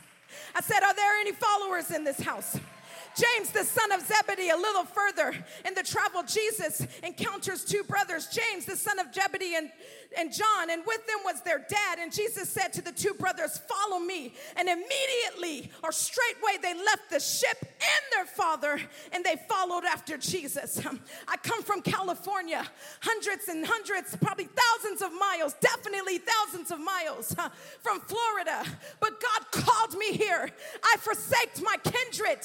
I 0.54 0.62
said, 0.62 0.82
Are 0.82 0.94
there 0.94 1.20
any 1.20 1.32
followers 1.32 1.92
in 1.92 2.02
this 2.02 2.20
house? 2.20 2.58
James, 3.18 3.50
the 3.50 3.64
son 3.64 3.90
of 3.90 4.00
Zebedee, 4.02 4.50
a 4.50 4.56
little 4.56 4.84
further 4.84 5.34
in 5.66 5.74
the 5.74 5.82
travel, 5.82 6.22
Jesus 6.22 6.86
encounters 7.02 7.64
two 7.64 7.82
brothers, 7.82 8.28
James, 8.28 8.64
the 8.64 8.76
son 8.76 9.00
of 9.00 9.06
Zebedee, 9.12 9.56
and, 9.56 9.70
and 10.16 10.32
John, 10.32 10.70
and 10.70 10.82
with 10.86 11.04
them 11.06 11.18
was 11.24 11.42
their 11.42 11.58
dad. 11.58 11.98
And 11.98 12.12
Jesus 12.12 12.48
said 12.48 12.72
to 12.74 12.82
the 12.82 12.92
two 12.92 13.14
brothers, 13.14 13.60
Follow 13.68 13.98
me. 13.98 14.34
And 14.56 14.68
immediately 14.68 15.70
or 15.82 15.90
straightway 15.90 16.58
they 16.62 16.74
left 16.74 17.10
the 17.10 17.20
ship 17.20 17.56
and 17.62 18.02
their 18.12 18.26
father 18.26 18.80
and 19.12 19.24
they 19.24 19.36
followed 19.48 19.84
after 19.84 20.16
Jesus. 20.16 20.80
I 21.28 21.36
come 21.38 21.62
from 21.62 21.82
California, 21.82 22.64
hundreds 23.00 23.48
and 23.48 23.66
hundreds, 23.66 24.16
probably 24.16 24.48
thousands 24.54 25.02
of 25.02 25.10
miles, 25.12 25.54
definitely 25.60 26.18
thousands 26.18 26.70
of 26.70 26.80
miles 26.80 27.34
from 27.80 28.00
Florida. 28.00 28.64
But 29.00 29.20
God 29.20 29.64
called 29.64 29.98
me 29.98 30.12
here. 30.12 30.50
I 30.84 30.96
forsaked 30.98 31.62
my 31.62 31.76
kindred. 31.82 32.38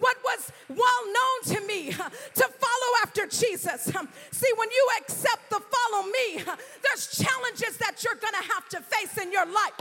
What 0.00 0.15
what 0.22 0.38
was 0.38 0.52
well 0.68 1.02
known 1.06 1.56
to 1.56 1.66
me 1.66 1.90
to 2.34 2.44
follow 2.44 2.90
after 3.02 3.26
Jesus. 3.26 3.84
See, 4.30 4.52
when 4.56 4.70
you 4.70 4.88
accept 5.00 5.50
the 5.50 5.60
follow 5.60 6.06
me, 6.06 6.42
there's 6.82 7.16
challenges 7.16 7.76
that 7.78 8.02
you're 8.04 8.16
gonna 8.20 8.44
have 8.54 8.68
to 8.70 8.80
face 8.80 9.18
in 9.18 9.32
your 9.32 9.46
life. 9.46 9.80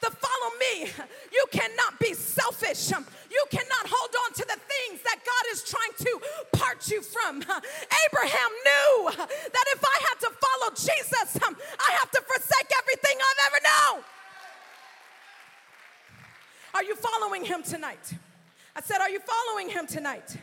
The 0.00 0.10
follow 0.10 0.50
me, 0.60 0.90
you 1.32 1.44
cannot 1.50 1.98
be 1.98 2.14
selfish. 2.14 2.90
You 2.90 3.44
cannot 3.50 3.82
hold 3.82 4.14
on 4.26 4.32
to 4.34 4.44
the 4.46 4.54
things 4.54 5.02
that 5.02 5.18
God 5.26 5.44
is 5.50 5.64
trying 5.64 5.90
to 6.06 6.56
part 6.56 6.88
you 6.88 7.02
from. 7.02 7.42
Abraham 7.42 8.50
knew 8.62 9.10
that 9.10 9.66
if 9.74 9.82
I 9.82 9.98
had 10.06 10.20
to 10.20 10.30
follow 10.30 10.70
Jesus, 10.70 11.42
I 11.42 11.92
have 11.98 12.12
to 12.12 12.20
forsake 12.20 12.70
everything 12.78 13.18
I've 13.18 13.52
ever 13.52 13.60
known. 13.64 14.04
Are 16.74 16.84
you 16.84 16.94
following 16.96 17.44
him 17.44 17.62
tonight? 17.62 18.12
I 18.76 18.80
said, 18.80 19.00
Are 19.00 19.10
you 19.10 19.20
following 19.20 19.68
him 19.68 19.86
tonight? 19.86 20.36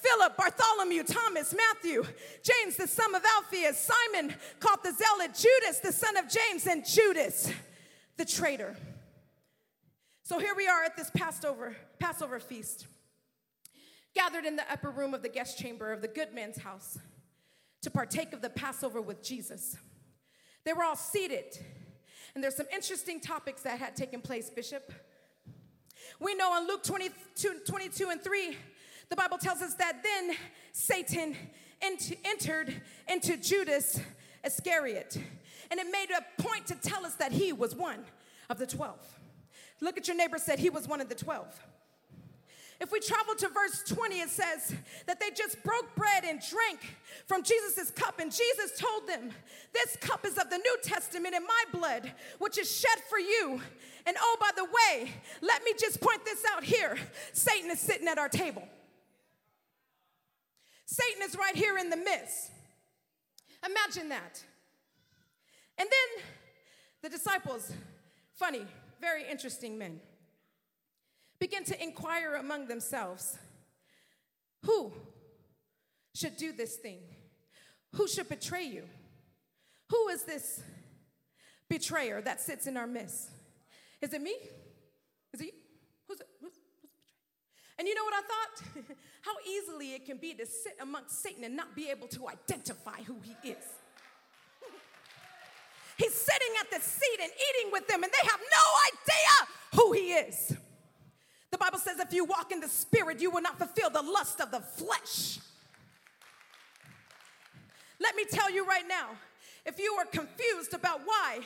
Philip, 0.00 0.36
Bartholomew, 0.36 1.02
Thomas, 1.02 1.54
Matthew, 1.54 2.04
James, 2.42 2.76
the 2.76 2.86
son 2.86 3.14
of 3.14 3.22
Alphaeus, 3.36 3.76
Simon, 3.78 4.34
called 4.60 4.78
the 4.84 4.92
zealot, 4.92 5.34
Judas, 5.34 5.80
the 5.80 5.92
son 5.92 6.16
of 6.16 6.26
James, 6.28 6.66
and 6.66 6.86
Judas, 6.86 7.50
the 8.16 8.24
traitor. 8.24 8.76
So 10.22 10.38
here 10.38 10.54
we 10.54 10.68
are 10.68 10.84
at 10.84 10.96
this 10.96 11.10
Passover, 11.10 11.76
Passover 11.98 12.38
feast, 12.38 12.86
gathered 14.14 14.44
in 14.44 14.56
the 14.56 14.70
upper 14.70 14.90
room 14.90 15.14
of 15.14 15.22
the 15.22 15.28
guest 15.28 15.58
chamber 15.58 15.92
of 15.92 16.00
the 16.00 16.08
good 16.08 16.32
man's 16.32 16.58
house 16.58 16.98
to 17.82 17.90
partake 17.90 18.32
of 18.32 18.40
the 18.40 18.50
Passover 18.50 19.00
with 19.00 19.22
Jesus. 19.22 19.76
They 20.64 20.74
were 20.74 20.84
all 20.84 20.96
seated, 20.96 21.58
and 22.34 22.44
there's 22.44 22.56
some 22.56 22.66
interesting 22.72 23.20
topics 23.20 23.62
that 23.62 23.78
had 23.78 23.96
taken 23.96 24.20
place, 24.20 24.50
Bishop. 24.50 24.92
We 26.20 26.34
know 26.34 26.56
in 26.58 26.66
Luke 26.66 26.82
22, 26.82 27.60
22 27.66 28.08
and 28.10 28.22
3, 28.22 28.56
the 29.08 29.16
Bible 29.16 29.38
tells 29.38 29.62
us 29.62 29.74
that 29.74 30.02
then 30.02 30.36
Satan 30.72 31.36
ent- 31.80 32.16
entered 32.24 32.82
into 33.08 33.36
Judas 33.36 34.00
Iscariot. 34.44 35.18
And 35.70 35.80
it 35.80 35.86
made 35.90 36.08
a 36.10 36.42
point 36.42 36.66
to 36.66 36.74
tell 36.74 37.04
us 37.04 37.14
that 37.14 37.32
he 37.32 37.52
was 37.52 37.74
one 37.74 38.04
of 38.48 38.58
the 38.58 38.66
12. 38.66 38.96
Look 39.80 39.96
at 39.96 40.08
your 40.08 40.16
neighbor 40.16 40.38
said 40.38 40.58
he 40.58 40.70
was 40.70 40.88
one 40.88 41.00
of 41.00 41.08
the 41.08 41.14
12. 41.14 41.46
If 42.80 42.92
we 42.92 43.00
travel 43.00 43.34
to 43.34 43.48
verse 43.48 43.82
20, 43.88 44.20
it 44.20 44.30
says 44.30 44.72
that 45.06 45.18
they 45.18 45.30
just 45.30 45.62
broke 45.64 45.96
bread 45.96 46.24
and 46.24 46.40
drank 46.40 46.96
from 47.26 47.42
Jesus' 47.42 47.90
cup, 47.90 48.20
and 48.20 48.30
Jesus 48.30 48.78
told 48.78 49.08
them, 49.08 49.30
This 49.72 49.96
cup 49.96 50.24
is 50.24 50.38
of 50.38 50.48
the 50.48 50.58
New 50.58 50.76
Testament 50.82 51.34
in 51.34 51.42
my 51.42 51.64
blood, 51.72 52.12
which 52.38 52.56
is 52.56 52.70
shed 52.70 53.02
for 53.10 53.18
you. 53.18 53.60
And 54.06 54.16
oh, 54.20 54.36
by 54.40 54.50
the 54.54 54.64
way, 54.64 55.12
let 55.42 55.64
me 55.64 55.72
just 55.78 56.00
point 56.00 56.24
this 56.24 56.44
out 56.54 56.62
here 56.62 56.96
Satan 57.32 57.70
is 57.70 57.80
sitting 57.80 58.06
at 58.06 58.18
our 58.18 58.28
table. 58.28 58.66
Satan 60.86 61.22
is 61.22 61.36
right 61.36 61.56
here 61.56 61.78
in 61.78 61.90
the 61.90 61.96
midst. 61.96 62.50
Imagine 63.66 64.08
that. 64.10 64.42
And 65.76 65.88
then 65.88 66.24
the 67.02 67.08
disciples, 67.08 67.72
funny, 68.34 68.64
very 69.00 69.28
interesting 69.28 69.76
men 69.76 70.00
begin 71.40 71.64
to 71.64 71.82
inquire 71.82 72.34
among 72.34 72.66
themselves 72.66 73.38
who 74.64 74.92
should 76.14 76.36
do 76.36 76.52
this 76.52 76.76
thing? 76.76 76.98
Who 77.94 78.08
should 78.08 78.28
betray 78.28 78.64
you? 78.64 78.84
Who 79.90 80.08
is 80.08 80.24
this 80.24 80.62
betrayer 81.68 82.20
that 82.22 82.40
sits 82.40 82.66
in 82.66 82.76
our 82.76 82.86
midst? 82.86 83.30
Is 84.02 84.12
it 84.12 84.20
me? 84.20 84.34
Is 85.32 85.40
it 85.40 85.46
you? 85.46 85.52
Who's 86.08 86.20
it? 86.20 86.28
Who's, 86.40 86.50
who's 86.50 86.58
and 87.78 87.86
you 87.86 87.94
know 87.94 88.02
what 88.02 88.14
I 88.14 88.22
thought? 88.22 88.96
How 89.20 89.32
easily 89.48 89.94
it 89.94 90.04
can 90.04 90.16
be 90.16 90.34
to 90.34 90.46
sit 90.46 90.76
amongst 90.80 91.22
Satan 91.22 91.44
and 91.44 91.56
not 91.56 91.76
be 91.76 91.88
able 91.90 92.08
to 92.08 92.28
identify 92.28 93.02
who 93.06 93.16
he 93.22 93.48
is. 93.48 93.64
He's 95.96 96.14
sitting 96.14 96.54
at 96.60 96.70
the 96.70 96.80
seat 96.84 97.20
and 97.22 97.30
eating 97.30 97.72
with 97.72 97.86
them, 97.86 98.02
and 98.02 98.12
they 98.12 98.28
have 98.28 98.40
no 98.40 98.64
idea 98.88 99.80
who 99.80 99.92
he 99.92 100.12
is. 100.12 100.56
The 101.50 101.58
Bible 101.58 101.78
says 101.78 101.98
if 101.98 102.12
you 102.12 102.24
walk 102.24 102.52
in 102.52 102.60
the 102.60 102.68
spirit, 102.68 103.20
you 103.20 103.30
will 103.30 103.40
not 103.40 103.58
fulfill 103.58 103.90
the 103.90 104.02
lust 104.02 104.40
of 104.40 104.50
the 104.50 104.60
flesh. 104.60 105.38
Let 108.00 108.14
me 108.14 108.24
tell 108.30 108.50
you 108.50 108.66
right 108.66 108.86
now 108.88 109.08
if 109.66 109.78
you 109.78 109.96
are 109.98 110.04
confused 110.06 110.74
about 110.74 111.00
why 111.04 111.40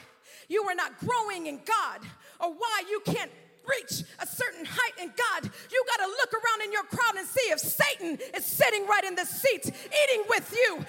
you 0.49 0.62
are 0.64 0.75
not 0.75 0.99
growing 0.99 1.47
in 1.47 1.61
God 1.64 2.00
or 2.40 2.52
why 2.52 2.82
you 2.88 3.00
can't 3.04 3.30
reach 3.66 4.02
a 4.18 4.26
certain 4.26 4.64
height 4.64 4.92
in 5.00 5.09
God, 5.09 5.50
you 5.71 5.85
got 5.87 6.04
to 6.04 6.11
look 6.11 6.32
around 6.32 6.62
in 6.64 6.73
your 6.73 6.82
crowd 6.85 7.16
and 7.16 7.26
see 7.26 7.50
if 7.50 7.61
Satan 7.61 8.18
is 8.37 8.44
sitting 8.44 8.87
right 8.87 9.04
in 9.04 9.14
the 9.14 9.25
seat, 9.25 9.66
eating 9.66 10.25
with 10.28 10.52
you, 10.56 10.85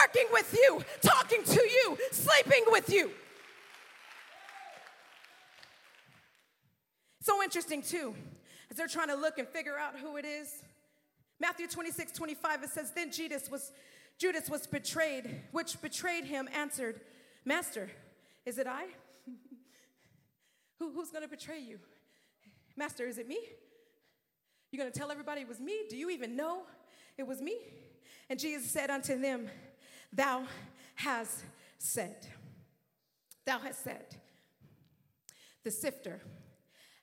working 0.00 0.26
with 0.32 0.56
you, 0.56 0.80
talking 1.02 1.42
to 1.42 1.60
you, 1.60 1.98
sleeping 2.12 2.64
with 2.68 2.88
you. 2.88 3.10
So 7.20 7.42
interesting, 7.42 7.82
too 7.82 8.14
as 8.74 8.78
they're 8.78 8.88
trying 8.88 9.06
to 9.06 9.14
look 9.14 9.38
and 9.38 9.46
figure 9.46 9.78
out 9.78 9.96
who 10.00 10.16
it 10.16 10.24
is. 10.24 10.48
Matthew 11.38 11.68
26, 11.68 12.10
25, 12.10 12.64
it 12.64 12.70
says, 12.70 12.90
Then 12.90 13.12
Judas 13.12 13.48
was, 13.48 13.70
Judas 14.18 14.50
was 14.50 14.66
betrayed, 14.66 15.42
which 15.52 15.80
betrayed 15.80 16.24
him 16.24 16.48
answered, 16.52 17.00
Master, 17.44 17.88
is 18.44 18.58
it 18.58 18.66
I? 18.66 18.86
Who, 20.80 20.90
who's 20.90 21.10
gonna 21.10 21.28
betray 21.28 21.60
you? 21.60 21.78
Master, 22.76 23.06
is 23.06 23.18
it 23.18 23.28
me? 23.28 23.38
You're 24.72 24.80
gonna 24.80 24.90
tell 24.90 25.12
everybody 25.12 25.42
it 25.42 25.48
was 25.48 25.60
me? 25.60 25.82
Do 25.88 25.96
you 25.96 26.10
even 26.10 26.34
know 26.34 26.62
it 27.16 27.24
was 27.24 27.40
me? 27.40 27.56
And 28.28 28.40
Jesus 28.40 28.68
said 28.72 28.90
unto 28.90 29.20
them, 29.20 29.46
Thou 30.12 30.46
hast 30.96 31.44
said, 31.78 32.26
Thou 33.46 33.60
hast 33.60 33.84
said, 33.84 34.16
the 35.62 35.70
sifter 35.70 36.20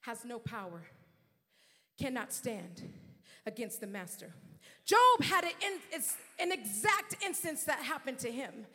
has 0.01 0.25
no 0.25 0.38
power 0.38 0.84
cannot 2.01 2.34
stand 2.34 2.81
against 3.46 3.79
the 3.79 3.88
master. 3.88 4.34
Job 4.86 5.24
had 5.24 5.43
an, 5.43 5.51
in, 5.93 6.01
an 6.39 6.51
exact 6.51 7.24
instance 7.24 7.63
that 7.65 7.79
happened 7.79 8.17
to 8.20 8.31
him. 8.31 8.65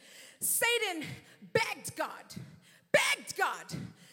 Satan 0.40 1.04
begged 1.52 1.96
God, 1.96 2.24
begged 2.92 3.36
God 3.36 3.66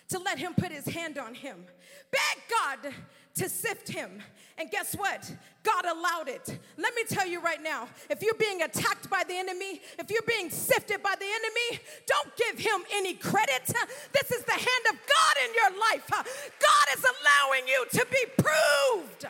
to 0.09 0.19
let 0.19 0.39
him 0.39 0.53
put 0.55 0.71
his 0.71 0.87
hand 0.87 1.17
on 1.17 1.35
him, 1.35 1.65
begged 2.11 2.49
God 2.49 2.93
to 3.35 3.49
sift 3.49 3.89
him. 3.89 4.21
And 4.57 4.69
guess 4.69 4.93
what? 4.93 5.31
God 5.63 5.85
allowed 5.85 6.27
it. 6.27 6.59
Let 6.77 6.93
me 6.93 7.03
tell 7.07 7.27
you 7.27 7.41
right 7.41 7.61
now 7.61 7.87
if 8.09 8.21
you're 8.21 8.35
being 8.35 8.61
attacked 8.61 9.09
by 9.09 9.23
the 9.27 9.35
enemy, 9.35 9.81
if 9.97 10.11
you're 10.11 10.21
being 10.27 10.49
sifted 10.49 11.01
by 11.01 11.15
the 11.17 11.25
enemy, 11.25 11.81
don't 12.05 12.35
give 12.37 12.59
him 12.59 12.81
any 12.93 13.15
credit. 13.15 13.65
This 13.65 14.31
is 14.31 14.43
the 14.43 14.51
hand 14.51 14.85
of 14.91 14.95
God 14.95 15.35
in 15.45 15.53
your 15.55 15.79
life. 15.91 16.07
God 16.09 16.97
is 16.97 17.03
allowing 17.03 17.67
you 17.67 17.85
to 17.93 18.07
be 18.11 18.25
proved. 18.37 19.25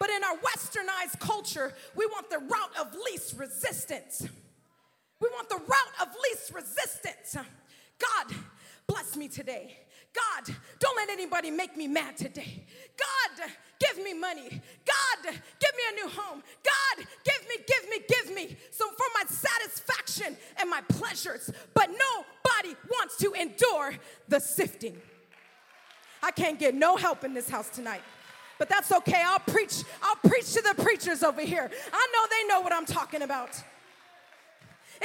But 0.00 0.10
in 0.10 0.24
our 0.24 0.36
westernized 0.36 1.20
culture, 1.20 1.72
we 1.94 2.06
want 2.06 2.28
the 2.30 2.38
route 2.38 2.76
of 2.80 2.94
least 3.06 3.38
resistance. 3.38 4.26
We 5.20 5.28
want 5.28 5.48
the 5.48 5.56
route 5.56 6.02
of 6.02 6.08
least 6.30 6.52
resistance. 6.52 7.36
God, 7.98 8.36
bless 8.86 9.16
me 9.16 9.28
today. 9.28 9.78
God, 10.14 10.54
don't 10.78 10.96
let 10.96 11.10
anybody 11.10 11.50
make 11.50 11.76
me 11.76 11.88
mad 11.88 12.16
today. 12.16 12.64
God, 12.96 13.48
give 13.80 14.02
me 14.02 14.14
money. 14.14 14.48
God, 14.48 15.34
give 15.34 15.74
me 15.76 15.82
a 15.90 15.94
new 15.94 16.08
home. 16.08 16.42
God, 16.62 17.06
give 17.24 17.48
me, 17.48 17.64
give 17.66 17.90
me, 17.90 17.98
give 18.08 18.34
me. 18.34 18.56
So 18.70 18.86
for 18.88 19.06
my 19.14 19.24
satisfaction 19.28 20.36
and 20.58 20.70
my 20.70 20.82
pleasures. 20.82 21.50
But 21.74 21.88
nobody 21.88 22.76
wants 22.90 23.16
to 23.18 23.32
endure 23.32 23.94
the 24.28 24.38
sifting. 24.38 25.00
I 26.22 26.30
can't 26.30 26.58
get 26.58 26.74
no 26.74 26.96
help 26.96 27.24
in 27.24 27.34
this 27.34 27.48
house 27.48 27.68
tonight. 27.68 28.02
But 28.58 28.68
that's 28.68 28.92
okay. 28.92 29.22
I'll 29.24 29.40
preach. 29.40 29.82
I'll 30.02 30.30
preach 30.30 30.52
to 30.54 30.62
the 30.62 30.80
preachers 30.82 31.22
over 31.22 31.42
here. 31.42 31.68
I 31.92 32.08
know 32.12 32.26
they 32.30 32.48
know 32.48 32.60
what 32.60 32.72
I'm 32.72 32.86
talking 32.86 33.22
about. 33.22 33.50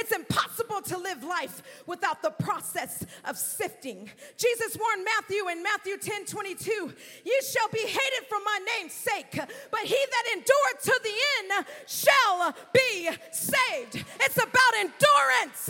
It's 0.00 0.12
impossible 0.12 0.80
to 0.80 0.96
live 0.96 1.22
life 1.22 1.62
without 1.86 2.22
the 2.22 2.30
process 2.30 3.04
of 3.26 3.36
sifting. 3.36 4.08
Jesus 4.38 4.76
warned 4.80 5.04
Matthew 5.04 5.46
in 5.48 5.62
Matthew 5.62 5.98
10 5.98 6.24
22, 6.24 6.92
Ye 7.24 7.40
shall 7.52 7.68
be 7.68 7.80
hated 7.80 8.26
for 8.26 8.38
my 8.42 8.58
name's 8.76 8.94
sake, 8.94 9.32
but 9.70 9.80
he 9.80 9.96
that 10.10 10.24
endureth 10.32 10.82
to 10.84 11.00
the 11.02 11.16
end 11.38 11.66
shall 11.86 12.54
be 12.72 13.10
saved. 13.30 14.02
It's 14.20 14.36
about 14.36 14.72
endurance. 14.78 15.68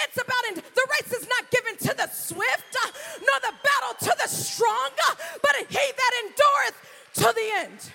It's 0.00 0.16
about 0.16 0.44
en- 0.48 0.54
the 0.56 0.86
race 1.00 1.12
is 1.12 1.28
not 1.28 1.50
given 1.50 1.76
to 1.76 1.94
the 1.96 2.08
swift, 2.08 2.76
nor 3.20 3.40
the 3.40 3.54
battle 3.62 4.08
to 4.08 4.16
the 4.22 4.28
strong, 4.28 4.90
but 5.40 5.54
he 5.68 5.74
that 5.74 6.12
endureth 6.24 6.74
to 7.14 7.32
the 7.32 7.50
end. 7.58 7.92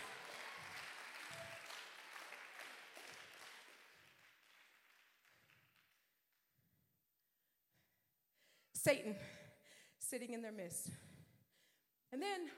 Satan 8.83 9.15
sitting 9.97 10.33
in 10.33 10.41
their 10.41 10.51
midst. 10.51 10.89
And 12.11 12.21
then 12.21 12.49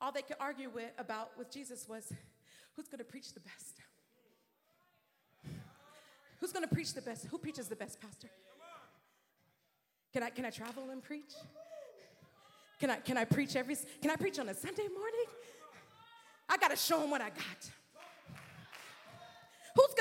all 0.00 0.12
they 0.12 0.22
could 0.22 0.36
argue 0.38 0.70
with, 0.70 0.90
about 0.98 1.30
with 1.36 1.50
Jesus 1.50 1.86
was 1.88 2.12
who's 2.76 2.86
going 2.86 2.98
to 2.98 3.04
preach 3.04 3.34
the 3.34 3.40
best? 3.40 3.80
Who's 6.40 6.52
going 6.52 6.66
to 6.66 6.72
preach 6.72 6.94
the 6.94 7.02
best? 7.02 7.26
Who 7.26 7.38
preaches 7.38 7.66
the 7.66 7.74
best, 7.74 8.00
Pastor? 8.00 8.28
Can 10.12 10.22
I, 10.22 10.30
can 10.30 10.44
I 10.44 10.50
travel 10.50 10.90
and 10.90 11.02
preach? 11.02 11.32
Can 12.78 12.90
I, 12.90 12.96
can 12.96 13.16
I 13.16 13.24
preach 13.24 13.56
every, 13.56 13.76
can 14.00 14.12
I 14.12 14.16
preach 14.16 14.38
on 14.38 14.48
a 14.48 14.54
Sunday 14.54 14.86
morning? 14.86 15.26
I 16.48 16.56
got 16.56 16.70
to 16.70 16.76
show 16.76 17.00
them 17.00 17.10
what 17.10 17.20
I 17.20 17.30
got. 17.30 17.70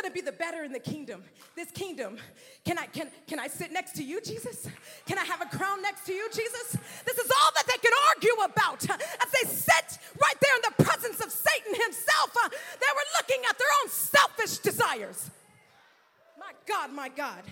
Gonna 0.08 0.14
be 0.14 0.22
the 0.22 0.32
better 0.32 0.64
in 0.64 0.72
the 0.72 0.80
kingdom? 0.80 1.22
This 1.54 1.70
kingdom. 1.72 2.18
Can 2.64 2.78
I 2.78 2.86
can 2.86 3.10
can 3.28 3.42
I 3.42 3.50
sit 3.50 3.74
next 3.74 3.92
to 3.98 4.04
you, 4.04 4.22
Jesus? 4.22 4.66
Can 5.06 5.18
I 5.18 5.26
have 5.26 5.42
a 5.42 5.58
crown 5.58 5.82
next 5.82 6.06
to 6.06 6.14
you, 6.14 6.30
Jesus? 6.30 6.78
This 7.06 7.18
is 7.18 7.30
all 7.30 7.52
that 7.56 7.66
they 7.68 7.78
could 7.78 7.92
argue 8.16 8.44
about 8.46 8.84
as 8.90 9.32
they 9.34 9.50
sit 9.50 10.00
right 10.22 10.36
there 10.42 10.56
in 10.56 10.62
the 10.64 10.84
presence 10.86 11.20
of 11.20 11.30
Satan 11.30 11.74
himself. 11.74 12.32
Uh, 12.42 12.48
they 12.48 12.88
were 12.96 13.08
looking 13.20 13.44
at 13.50 13.58
their 13.58 13.68
own 13.84 13.90
selfish 13.90 14.60
desires. 14.60 15.30
My 16.40 16.54
God, 16.66 16.94
my 16.94 17.10
God. 17.10 17.44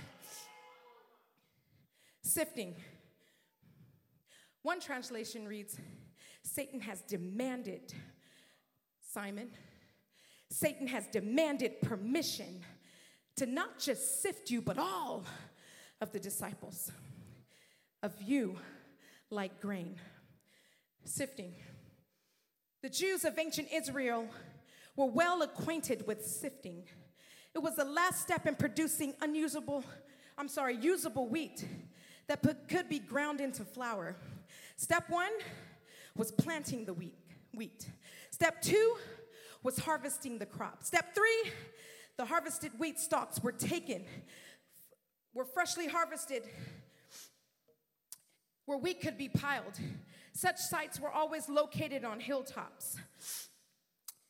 Sifting. 2.22 2.76
One 4.62 4.80
translation 4.80 5.46
reads 5.46 5.78
Satan 6.42 6.80
has 6.80 7.02
demanded, 7.02 7.94
Simon, 9.12 9.50
Satan 10.56 10.88
has 10.88 11.06
demanded 11.08 11.82
permission 11.82 12.62
to 13.36 13.46
not 13.46 13.78
just 13.78 14.22
sift 14.22 14.50
you, 14.50 14.62
but 14.62 14.78
all 14.78 15.26
of 16.00 16.14
the 16.14 16.20
disciples, 16.20 16.94
of 18.02 18.14
you 18.22 18.56
like 19.30 19.60
grain. 19.60 19.98
Sifting. 21.04 21.56
The 22.82 22.90
Jews 22.90 23.26
of 23.26 23.38
ancient 23.38 23.68
Israel 23.74 24.30
were 24.96 25.08
well 25.08 25.42
acquainted 25.42 26.08
with 26.08 26.26
sifting. 26.26 26.84
It 27.54 27.60
was 27.60 27.76
the 27.76 27.84
last 27.84 28.22
step 28.22 28.48
in 28.48 28.56
producing 28.56 29.14
unusable, 29.20 29.84
I'm 30.38 30.48
sorry, 30.48 30.78
usable 30.78 31.28
wheat 31.28 31.66
that 32.28 32.42
could 32.70 32.88
be 32.88 33.00
ground 33.00 33.42
into 33.42 33.66
flour. 33.66 34.16
Step 34.78 35.10
one 35.10 35.34
was 36.16 36.32
planting 36.32 36.86
the 36.86 36.94
wheat. 36.94 37.18
wheat. 37.54 37.90
Step 38.32 38.62
two 38.62 38.96
was 39.66 39.80
harvesting 39.80 40.38
the 40.38 40.46
crop. 40.46 40.84
Step 40.84 41.16
three, 41.16 41.52
the 42.18 42.26
harvested 42.26 42.72
wheat 42.78 43.00
stalks 43.00 43.42
were 43.42 43.52
taken, 43.52 44.06
were 45.34 45.44
freshly 45.44 45.88
harvested 45.88 46.44
where 48.68 48.78
wheat 48.78 49.02
could 49.02 49.18
be 49.18 49.28
piled. 49.28 49.74
Such 50.34 50.60
sites 50.60 51.00
were 51.00 51.10
always 51.10 51.50
located 51.50 52.06
on 52.06 52.20
hilltops. 52.20 52.98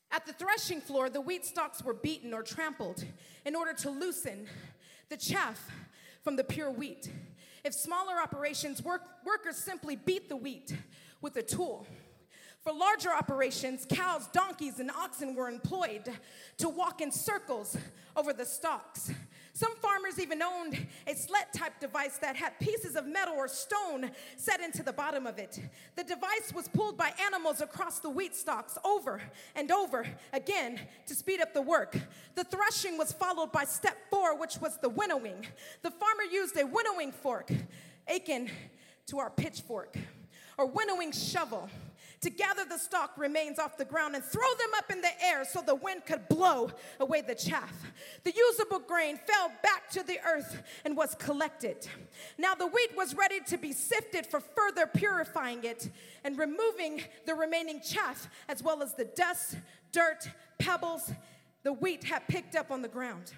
At 0.09 0.25
the 0.25 0.31
threshing 0.31 0.79
floor, 0.79 1.09
the 1.09 1.19
wheat 1.19 1.45
stalks 1.45 1.83
were 1.83 1.93
beaten 1.93 2.33
or 2.33 2.41
trampled 2.41 3.03
in 3.45 3.55
order 3.55 3.73
to 3.73 3.89
loosen 3.89 4.47
the 5.09 5.17
chaff 5.17 5.69
from 6.23 6.37
the 6.37 6.45
pure 6.45 6.71
wheat. 6.71 7.11
If 7.65 7.73
smaller 7.73 8.21
operations, 8.23 8.81
work, 8.81 9.01
workers 9.25 9.57
simply 9.57 9.97
beat 9.97 10.29
the 10.29 10.37
wheat 10.37 10.73
with 11.21 11.35
a 11.35 11.43
tool. 11.43 11.87
For 12.65 12.73
larger 12.73 13.13
operations, 13.13 13.85
cows, 13.87 14.25
donkeys, 14.33 14.79
and 14.79 14.89
oxen 14.89 15.35
were 15.35 15.47
employed 15.47 16.11
to 16.57 16.67
walk 16.67 16.99
in 16.99 17.11
circles 17.11 17.77
over 18.15 18.33
the 18.33 18.43
stalks. 18.43 19.11
Some 19.53 19.75
farmers 19.75 20.19
even 20.19 20.41
owned 20.41 20.87
a 21.05 21.13
sled 21.13 21.45
type 21.53 21.79
device 21.79 22.17
that 22.17 22.35
had 22.35 22.59
pieces 22.59 22.95
of 22.95 23.05
metal 23.05 23.35
or 23.35 23.47
stone 23.47 24.09
set 24.35 24.61
into 24.61 24.81
the 24.81 24.91
bottom 24.91 25.27
of 25.27 25.37
it. 25.37 25.59
The 25.95 26.03
device 26.03 26.53
was 26.55 26.67
pulled 26.67 26.97
by 26.97 27.13
animals 27.23 27.61
across 27.61 27.99
the 27.99 28.09
wheat 28.09 28.35
stalks 28.35 28.79
over 28.83 29.21
and 29.55 29.71
over 29.71 30.07
again 30.33 30.79
to 31.05 31.13
speed 31.13 31.41
up 31.41 31.53
the 31.53 31.61
work. 31.61 31.95
The 32.33 32.45
threshing 32.45 32.97
was 32.97 33.13
followed 33.13 33.51
by 33.51 33.65
step 33.65 33.95
four, 34.09 34.39
which 34.39 34.57
was 34.57 34.79
the 34.79 34.89
winnowing. 34.89 35.45
The 35.83 35.91
farmer 35.91 36.23
used 36.31 36.57
a 36.57 36.65
winnowing 36.65 37.11
fork, 37.11 37.51
akin 38.07 38.49
to 39.05 39.19
our 39.19 39.29
pitchfork, 39.29 39.95
or 40.57 40.65
winnowing 40.65 41.11
shovel 41.11 41.69
to 42.21 42.29
gather 42.29 42.65
the 42.65 42.77
stalk 42.77 43.11
remains 43.17 43.59
off 43.59 43.77
the 43.77 43.85
ground 43.85 44.15
and 44.15 44.23
throw 44.23 44.47
them 44.57 44.69
up 44.77 44.91
in 44.91 45.01
the 45.01 45.23
air 45.23 45.45
so 45.45 45.61
the 45.61 45.75
wind 45.75 46.05
could 46.05 46.27
blow 46.27 46.71
away 46.99 47.21
the 47.21 47.35
chaff. 47.35 47.73
The 48.23 48.33
usable 48.35 48.79
grain 48.79 49.19
fell 49.27 49.51
back 49.61 49.89
to 49.91 50.03
the 50.03 50.19
earth 50.27 50.63
and 50.83 50.95
was 50.97 51.15
collected. 51.15 51.87
Now 52.37 52.55
the 52.55 52.67
wheat 52.67 52.95
was 52.95 53.15
ready 53.15 53.39
to 53.47 53.57
be 53.57 53.71
sifted 53.71 54.25
for 54.27 54.39
further 54.39 54.87
purifying 54.87 55.63
it 55.63 55.89
and 56.23 56.37
removing 56.37 57.01
the 57.25 57.35
remaining 57.35 57.81
chaff 57.81 58.29
as 58.47 58.63
well 58.63 58.81
as 58.81 58.93
the 58.93 59.05
dust, 59.05 59.57
dirt, 59.91 60.27
pebbles 60.57 61.11
the 61.65 61.73
wheat 61.73 62.03
had 62.03 62.27
picked 62.27 62.55
up 62.55 62.69
on 62.69 62.83
the 62.83 62.87
ground. 62.87 63.33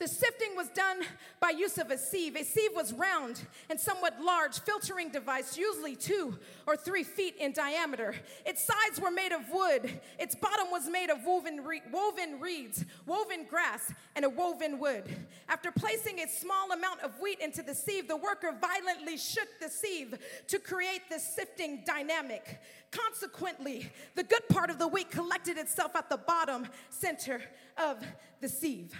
The 0.00 0.08
sifting 0.08 0.56
was 0.56 0.68
done 0.68 1.02
by 1.40 1.50
use 1.50 1.76
of 1.76 1.90
a 1.90 1.98
sieve. 1.98 2.34
A 2.34 2.42
sieve 2.42 2.70
was 2.74 2.94
round 2.94 3.42
and 3.68 3.78
somewhat 3.78 4.18
large, 4.18 4.58
filtering 4.60 5.10
device, 5.10 5.58
usually 5.58 5.94
two 5.94 6.38
or 6.66 6.74
three 6.74 7.04
feet 7.04 7.36
in 7.38 7.52
diameter. 7.52 8.14
Its 8.46 8.64
sides 8.64 8.98
were 8.98 9.10
made 9.10 9.32
of 9.32 9.42
wood. 9.52 10.00
Its 10.18 10.34
bottom 10.34 10.70
was 10.70 10.88
made 10.88 11.10
of 11.10 11.18
woven, 11.26 11.62
re- 11.62 11.82
woven 11.92 12.40
reeds, 12.40 12.82
woven 13.04 13.44
grass, 13.44 13.92
and 14.16 14.24
a 14.24 14.28
woven 14.30 14.78
wood. 14.78 15.04
After 15.50 15.70
placing 15.70 16.20
a 16.20 16.28
small 16.28 16.72
amount 16.72 17.02
of 17.02 17.20
wheat 17.20 17.38
into 17.40 17.62
the 17.62 17.74
sieve, 17.74 18.08
the 18.08 18.16
worker 18.16 18.56
violently 18.58 19.18
shook 19.18 19.48
the 19.60 19.68
sieve 19.68 20.14
to 20.48 20.58
create 20.58 21.02
this 21.10 21.34
sifting 21.36 21.82
dynamic. 21.86 22.62
Consequently, 22.90 23.92
the 24.14 24.22
good 24.22 24.48
part 24.48 24.70
of 24.70 24.78
the 24.78 24.88
wheat 24.88 25.10
collected 25.10 25.58
itself 25.58 25.94
at 25.94 26.08
the 26.08 26.16
bottom 26.16 26.66
center 26.88 27.42
of 27.76 28.02
the 28.40 28.48
sieve. 28.48 28.94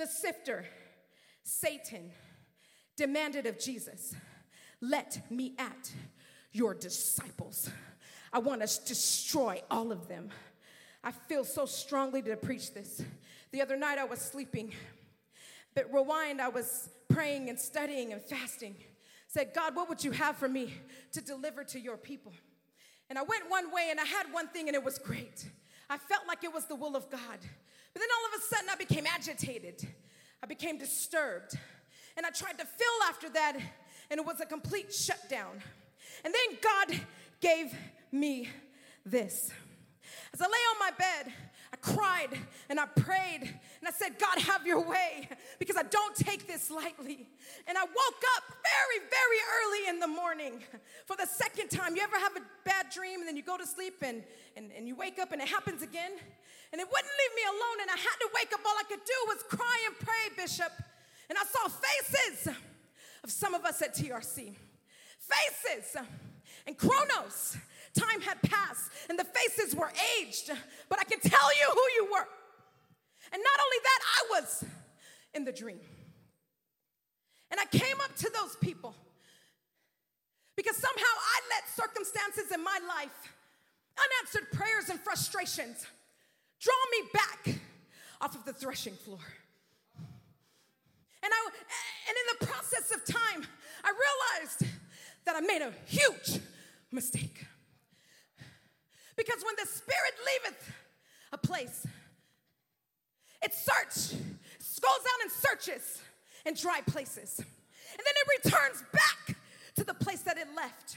The 0.00 0.06
sifter, 0.06 0.64
Satan, 1.42 2.10
demanded 2.96 3.44
of 3.44 3.58
Jesus, 3.58 4.14
Let 4.80 5.30
me 5.30 5.52
at 5.58 5.92
your 6.52 6.72
disciples. 6.72 7.68
I 8.32 8.38
want 8.38 8.66
to 8.66 8.84
destroy 8.86 9.60
all 9.70 9.92
of 9.92 10.08
them. 10.08 10.30
I 11.04 11.12
feel 11.12 11.44
so 11.44 11.66
strongly 11.66 12.22
to 12.22 12.34
preach 12.36 12.72
this. 12.72 13.02
The 13.52 13.60
other 13.60 13.76
night 13.76 13.98
I 13.98 14.04
was 14.04 14.20
sleeping, 14.20 14.72
but 15.74 15.92
rewind, 15.92 16.40
I 16.40 16.48
was 16.48 16.88
praying 17.10 17.50
and 17.50 17.60
studying 17.60 18.14
and 18.14 18.22
fasting. 18.22 18.76
Said, 19.28 19.52
God, 19.54 19.76
what 19.76 19.90
would 19.90 20.02
you 20.02 20.12
have 20.12 20.38
for 20.38 20.48
me 20.48 20.72
to 21.12 21.20
deliver 21.20 21.62
to 21.64 21.78
your 21.78 21.98
people? 21.98 22.32
And 23.10 23.18
I 23.18 23.22
went 23.22 23.50
one 23.50 23.70
way 23.70 23.88
and 23.90 24.00
I 24.00 24.06
had 24.06 24.32
one 24.32 24.48
thing 24.48 24.66
and 24.66 24.74
it 24.74 24.82
was 24.82 24.98
great. 24.98 25.44
I 25.90 25.98
felt 25.98 26.26
like 26.26 26.42
it 26.42 26.54
was 26.54 26.64
the 26.64 26.74
will 26.74 26.96
of 26.96 27.10
God. 27.10 27.40
But 27.92 28.00
then 28.00 28.08
all 28.18 28.34
of 28.34 28.40
a 28.40 28.44
sudden, 28.54 28.68
I 28.70 28.76
became 28.76 29.06
agitated. 29.06 29.86
I 30.42 30.46
became 30.46 30.78
disturbed. 30.78 31.58
And 32.16 32.26
I 32.26 32.30
tried 32.30 32.58
to 32.58 32.64
fill 32.64 33.08
after 33.08 33.28
that, 33.30 33.56
and 34.10 34.20
it 34.20 34.26
was 34.26 34.40
a 34.40 34.46
complete 34.46 34.92
shutdown. 34.92 35.62
And 36.24 36.34
then 36.34 36.58
God 36.62 37.00
gave 37.40 37.74
me 38.12 38.48
this. 39.04 39.50
As 40.32 40.40
I 40.40 40.44
lay 40.44 40.50
on 40.50 40.78
my 40.78 40.90
bed, 40.98 41.32
I 41.72 41.76
cried 41.76 42.38
and 42.68 42.80
I 42.80 42.86
prayed 42.86 43.58
said, 44.00 44.18
God, 44.18 44.40
have 44.40 44.66
your 44.66 44.80
way 44.80 45.28
because 45.58 45.76
I 45.76 45.82
don't 45.82 46.16
take 46.16 46.46
this 46.46 46.70
lightly. 46.70 47.28
And 47.66 47.76
I 47.76 47.82
woke 47.82 48.22
up 48.36 48.44
very, 48.48 48.98
very 49.12 49.40
early 49.60 49.88
in 49.90 50.00
the 50.00 50.08
morning 50.08 50.64
for 51.06 51.16
the 51.16 51.26
second 51.26 51.68
time. 51.68 51.94
You 51.94 52.02
ever 52.02 52.18
have 52.18 52.36
a 52.36 52.40
bad 52.64 52.86
dream 52.88 53.20
and 53.20 53.28
then 53.28 53.36
you 53.36 53.42
go 53.42 53.58
to 53.58 53.66
sleep 53.66 54.02
and, 54.02 54.22
and, 54.56 54.70
and 54.76 54.88
you 54.88 54.96
wake 54.96 55.18
up 55.18 55.32
and 55.32 55.42
it 55.42 55.48
happens 55.48 55.82
again? 55.82 56.12
And 56.72 56.80
it 56.80 56.86
wouldn't 56.86 57.14
leave 57.20 57.34
me 57.36 57.42
alone 57.48 57.78
and 57.82 57.90
I 57.90 57.98
had 57.98 58.16
to 58.20 58.28
wake 58.34 58.52
up. 58.54 58.60
All 58.64 58.76
I 58.78 58.84
could 58.88 59.04
do 59.04 59.18
was 59.26 59.42
cry 59.48 59.78
and 59.86 59.94
pray, 59.98 60.42
Bishop. 60.42 60.72
And 61.28 61.38
I 61.38 61.44
saw 61.44 61.68
faces 61.68 62.54
of 63.22 63.30
some 63.30 63.54
of 63.54 63.64
us 63.64 63.82
at 63.82 63.94
TRC. 63.94 64.54
Faces 65.18 65.96
and 66.66 66.76
Chronos 66.78 67.56
Time 67.94 68.20
had 68.20 68.40
passed 68.42 68.90
and 69.08 69.18
the 69.18 69.24
faces 69.24 69.74
were 69.74 69.90
aged, 70.20 70.50
but 70.88 71.00
I 71.00 71.04
can 71.04 71.18
tell 71.18 71.50
you 71.58 71.66
who 71.72 72.04
you 72.04 72.12
were. 72.12 72.26
And 73.32 73.42
not 73.42 73.64
only 73.64 73.76
that, 73.82 74.00
I 74.02 74.40
was 74.40 74.64
in 75.34 75.44
the 75.44 75.52
dream. 75.52 75.80
And 77.50 77.60
I 77.60 77.64
came 77.66 77.96
up 78.00 78.14
to 78.16 78.30
those 78.32 78.56
people 78.56 78.94
because 80.56 80.76
somehow 80.76 81.04
I 81.04 81.40
let 81.54 81.68
circumstances 81.68 82.52
in 82.52 82.62
my 82.62 82.78
life, 82.86 83.32
unanswered 83.98 84.50
prayers 84.52 84.88
and 84.88 85.00
frustrations, 85.00 85.86
draw 86.60 86.74
me 86.92 87.08
back 87.12 87.60
off 88.20 88.34
of 88.34 88.44
the 88.44 88.52
threshing 88.52 88.94
floor. 88.94 89.18
And, 91.22 91.32
I, 91.32 91.50
and 92.08 92.16
in 92.16 92.38
the 92.38 92.46
process 92.46 92.94
of 92.94 93.04
time, 93.04 93.46
I 93.84 93.92
realized 94.40 94.74
that 95.24 95.36
I 95.36 95.40
made 95.40 95.62
a 95.62 95.72
huge 95.86 96.40
mistake. 96.90 97.46
Because 99.16 99.44
when 99.44 99.54
the 99.58 99.66
Spirit 99.66 100.14
leaveth 100.26 100.72
a 101.32 101.38
place, 101.38 101.86
it 103.42 103.54
search, 103.54 104.18
goes 104.80 104.90
out 104.90 105.22
and 105.22 105.30
searches 105.30 106.02
in 106.46 106.54
dry 106.54 106.80
places. 106.86 107.38
And 107.38 107.98
then 107.98 108.14
it 108.16 108.44
returns 108.44 108.84
back 108.92 109.36
to 109.76 109.84
the 109.84 109.94
place 109.94 110.20
that 110.22 110.38
it 110.38 110.48
left. 110.56 110.96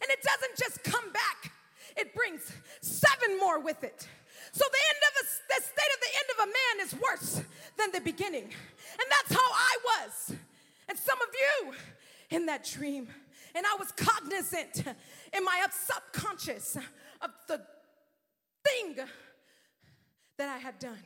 And 0.00 0.10
it 0.10 0.22
doesn't 0.22 0.56
just 0.56 0.84
come 0.84 1.12
back, 1.12 1.52
it 1.96 2.14
brings 2.14 2.52
seven 2.80 3.38
more 3.38 3.60
with 3.60 3.82
it. 3.82 4.08
So 4.52 4.64
the 4.70 4.78
end 4.88 5.02
of 5.08 5.22
a, 5.22 5.24
the 5.48 5.62
state 5.62 5.92
of 5.94 6.00
the 6.00 6.12
end 6.16 6.28
of 6.34 6.38
a 6.38 6.46
man 6.46 6.86
is 6.86 6.94
worse 7.00 7.42
than 7.76 7.90
the 7.92 8.00
beginning. 8.00 8.44
And 8.44 9.06
that's 9.10 9.32
how 9.32 9.50
I 9.52 9.76
was. 9.84 10.36
And 10.88 10.98
some 10.98 11.18
of 11.20 11.28
you 11.32 11.74
in 12.30 12.46
that 12.46 12.64
dream. 12.64 13.08
And 13.54 13.66
I 13.66 13.76
was 13.78 13.92
cognizant 13.92 14.84
in 14.86 15.44
my 15.44 15.66
subconscious 15.70 16.76
of 17.20 17.30
the 17.48 17.60
thing 18.64 18.96
that 20.38 20.48
I 20.48 20.58
had 20.58 20.78
done. 20.78 21.02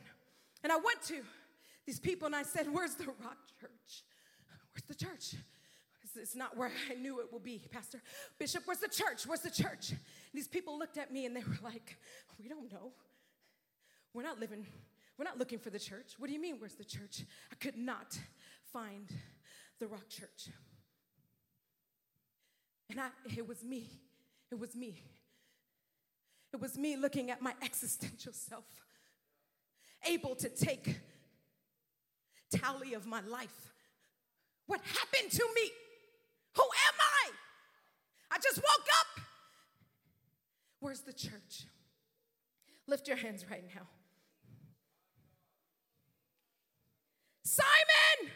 And 0.65 0.71
I 0.71 0.77
went 0.77 0.99
to 1.09 1.21
these 1.85 1.99
people 1.99 2.25
and 2.25 2.35
I 2.35 2.41
said, 2.41 2.65
Where's 2.73 2.95
the 2.95 3.05
Rock 3.05 3.37
Church? 3.61 4.03
Where's 4.73 4.83
the 4.87 4.95
church? 4.95 5.35
It's 6.15 6.35
not 6.35 6.57
where 6.57 6.71
I 6.89 6.95
knew 6.95 7.19
it 7.19 7.31
will 7.31 7.37
be, 7.37 7.61
Pastor. 7.69 8.01
Bishop, 8.39 8.63
where's 8.65 8.79
the 8.79 8.87
church? 8.87 9.27
Where's 9.27 9.41
the 9.41 9.51
church? 9.51 9.91
And 9.91 9.99
these 10.33 10.47
people 10.47 10.79
looked 10.79 10.97
at 10.97 11.13
me 11.13 11.27
and 11.27 11.35
they 11.35 11.41
were 11.41 11.59
like, 11.63 11.97
We 12.41 12.49
don't 12.49 12.71
know. 12.73 12.93
We're 14.11 14.23
not 14.23 14.39
living, 14.39 14.65
we're 15.19 15.25
not 15.25 15.37
looking 15.37 15.59
for 15.59 15.69
the 15.69 15.77
church. 15.77 16.13
What 16.17 16.25
do 16.29 16.33
you 16.33 16.41
mean, 16.41 16.55
where's 16.57 16.73
the 16.73 16.83
church? 16.83 17.21
I 17.51 17.55
could 17.63 17.77
not 17.77 18.17
find 18.73 19.07
the 19.79 19.85
Rock 19.85 20.09
Church. 20.09 20.49
And 22.89 22.99
I, 22.99 23.09
it 23.37 23.47
was 23.47 23.63
me. 23.63 23.87
It 24.51 24.57
was 24.57 24.75
me. 24.75 24.99
It 26.51 26.59
was 26.59 26.75
me 26.75 26.95
looking 26.95 27.29
at 27.29 27.39
my 27.39 27.53
existential 27.61 28.33
self, 28.33 28.84
able 30.07 30.35
to 30.35 30.49
take 30.49 30.99
tally 32.51 32.93
of 32.93 33.05
my 33.05 33.21
life. 33.21 33.73
What 34.67 34.81
happened 34.81 35.31
to 35.31 35.47
me? 35.55 35.69
Who 36.55 36.63
am 36.63 36.95
I? 36.99 37.31
I 38.31 38.37
just 38.39 38.57
woke 38.57 38.87
up. 38.99 39.23
Where's 40.79 41.01
the 41.01 41.13
church? 41.13 41.65
Lift 42.87 43.07
your 43.07 43.17
hands 43.17 43.45
right 43.49 43.63
now. 43.75 43.87
Simon! 47.43 48.31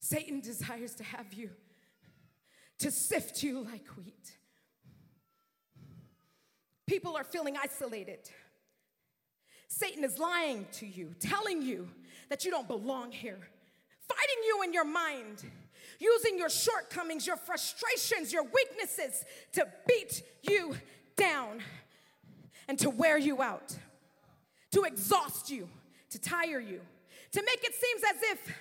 Satan 0.00 0.40
desires 0.40 0.94
to 0.94 1.04
have 1.04 1.34
you, 1.34 1.50
to 2.78 2.90
sift 2.90 3.42
you 3.42 3.62
like 3.64 3.86
wheat. 3.96 4.38
People 6.86 7.16
are 7.16 7.24
feeling 7.24 7.56
isolated. 7.62 8.30
Satan 9.68 10.02
is 10.02 10.18
lying 10.18 10.66
to 10.72 10.86
you, 10.86 11.14
telling 11.20 11.62
you 11.62 11.88
that 12.30 12.44
you 12.44 12.50
don't 12.50 12.66
belong 12.66 13.12
here, 13.12 13.38
fighting 14.08 14.44
you 14.46 14.62
in 14.64 14.72
your 14.72 14.84
mind, 14.84 15.44
using 16.00 16.38
your 16.38 16.48
shortcomings, 16.48 17.26
your 17.26 17.36
frustrations, 17.36 18.32
your 18.32 18.44
weaknesses 18.44 19.24
to 19.52 19.66
beat 19.86 20.22
you 20.42 20.74
down 21.16 21.60
and 22.66 22.78
to 22.78 22.90
wear 22.90 23.18
you 23.18 23.42
out, 23.42 23.76
to 24.72 24.82
exhaust 24.82 25.50
you, 25.50 25.68
to 26.10 26.18
tire 26.18 26.60
you, 26.60 26.80
to 27.32 27.42
make 27.42 27.62
it 27.62 27.74
seem 27.74 27.96
as 28.08 28.22
if 28.22 28.56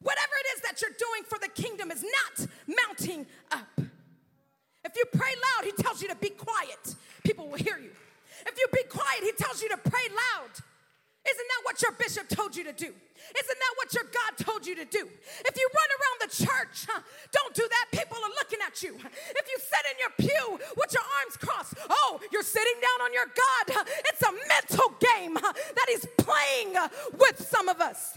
whatever 0.00 0.32
it 0.44 0.56
is 0.56 0.62
that 0.62 0.80
you're 0.82 0.90
doing 0.98 1.22
for 1.24 1.38
the 1.38 1.48
kingdom 1.48 1.90
is 1.90 2.02
not 2.02 2.48
mounting 2.86 3.26
up. 3.52 3.80
If 4.84 4.96
you 4.96 5.04
pray 5.12 5.30
loud, 5.30 5.64
he 5.64 5.82
tells 5.82 6.02
you 6.02 6.08
to 6.08 6.16
be 6.16 6.30
quiet. 6.30 6.94
People 7.24 7.48
will 7.48 7.58
hear 7.58 7.78
you. 7.78 7.90
If 8.44 8.58
you 8.58 8.66
be 8.72 8.84
quiet, 8.88 9.22
he 9.22 9.32
tells 9.32 9.62
you 9.62 9.68
to 9.70 9.76
pray 9.76 10.06
loud. 10.10 10.50
Isn't 11.26 11.48
that 11.48 11.62
what 11.64 11.82
your 11.82 11.92
bishop 11.92 12.28
told 12.28 12.54
you 12.54 12.62
to 12.64 12.72
do? 12.72 12.86
Isn't 12.86 13.58
that 13.58 13.74
what 13.76 13.92
your 13.94 14.04
God 14.04 14.44
told 14.44 14.66
you 14.66 14.76
to 14.76 14.84
do? 14.84 15.08
If 15.44 15.56
you 15.56 15.68
run 15.74 15.90
around 15.98 16.30
the 16.30 16.44
church, 16.44 16.86
huh, 16.88 17.00
don't 17.32 17.54
do 17.54 17.66
that. 17.68 18.00
People 18.00 18.18
are 18.18 18.30
looking 18.30 18.60
at 18.64 18.80
you. 18.82 18.94
If 18.94 19.46
you 19.48 19.58
sit 19.58 19.84
in 19.90 19.96
your 19.98 20.12
pew 20.18 20.58
with 20.76 20.92
your 20.92 21.02
arms 21.02 21.36
crossed, 21.36 21.74
oh, 21.90 22.20
you're 22.30 22.44
sitting 22.44 22.74
down 22.80 23.06
on 23.06 23.12
your 23.12 23.26
God. 23.26 23.86
It's 24.06 24.22
a 24.22 24.32
mental 24.48 24.94
game 25.00 25.34
that 25.34 25.86
he's 25.88 26.06
playing 26.18 26.76
with 27.18 27.44
some 27.48 27.68
of 27.68 27.80
us. 27.80 28.16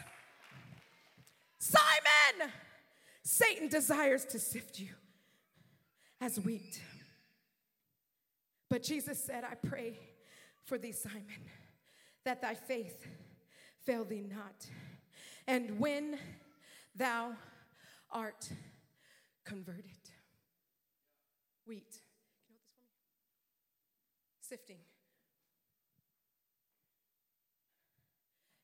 Simon, 1.57 2.51
Satan 3.23 3.69
desires 3.69 4.23
to 4.25 4.39
sift 4.39 4.79
you 4.79 4.89
as 6.21 6.39
wheat. 6.39 6.79
But 8.69 8.83
Jesus 8.83 9.21
said, 9.23 9.43
I 9.43 9.55
pray 9.55 9.97
for 10.69 10.77
thee, 10.77 10.91
Simon, 10.91 11.49
that 12.23 12.41
thy 12.41 12.53
faith 12.53 13.07
fail 13.83 14.05
thee 14.05 14.23
not. 14.29 14.67
And 15.47 15.79
when 15.79 16.19
thou 16.95 17.31
art 18.11 18.47
converted, 19.43 19.83
wheat. 21.65 21.97
You 22.47 22.55
hold 22.55 22.69
this 22.71 22.85
me? 22.87 22.97
Sifting. 24.41 24.77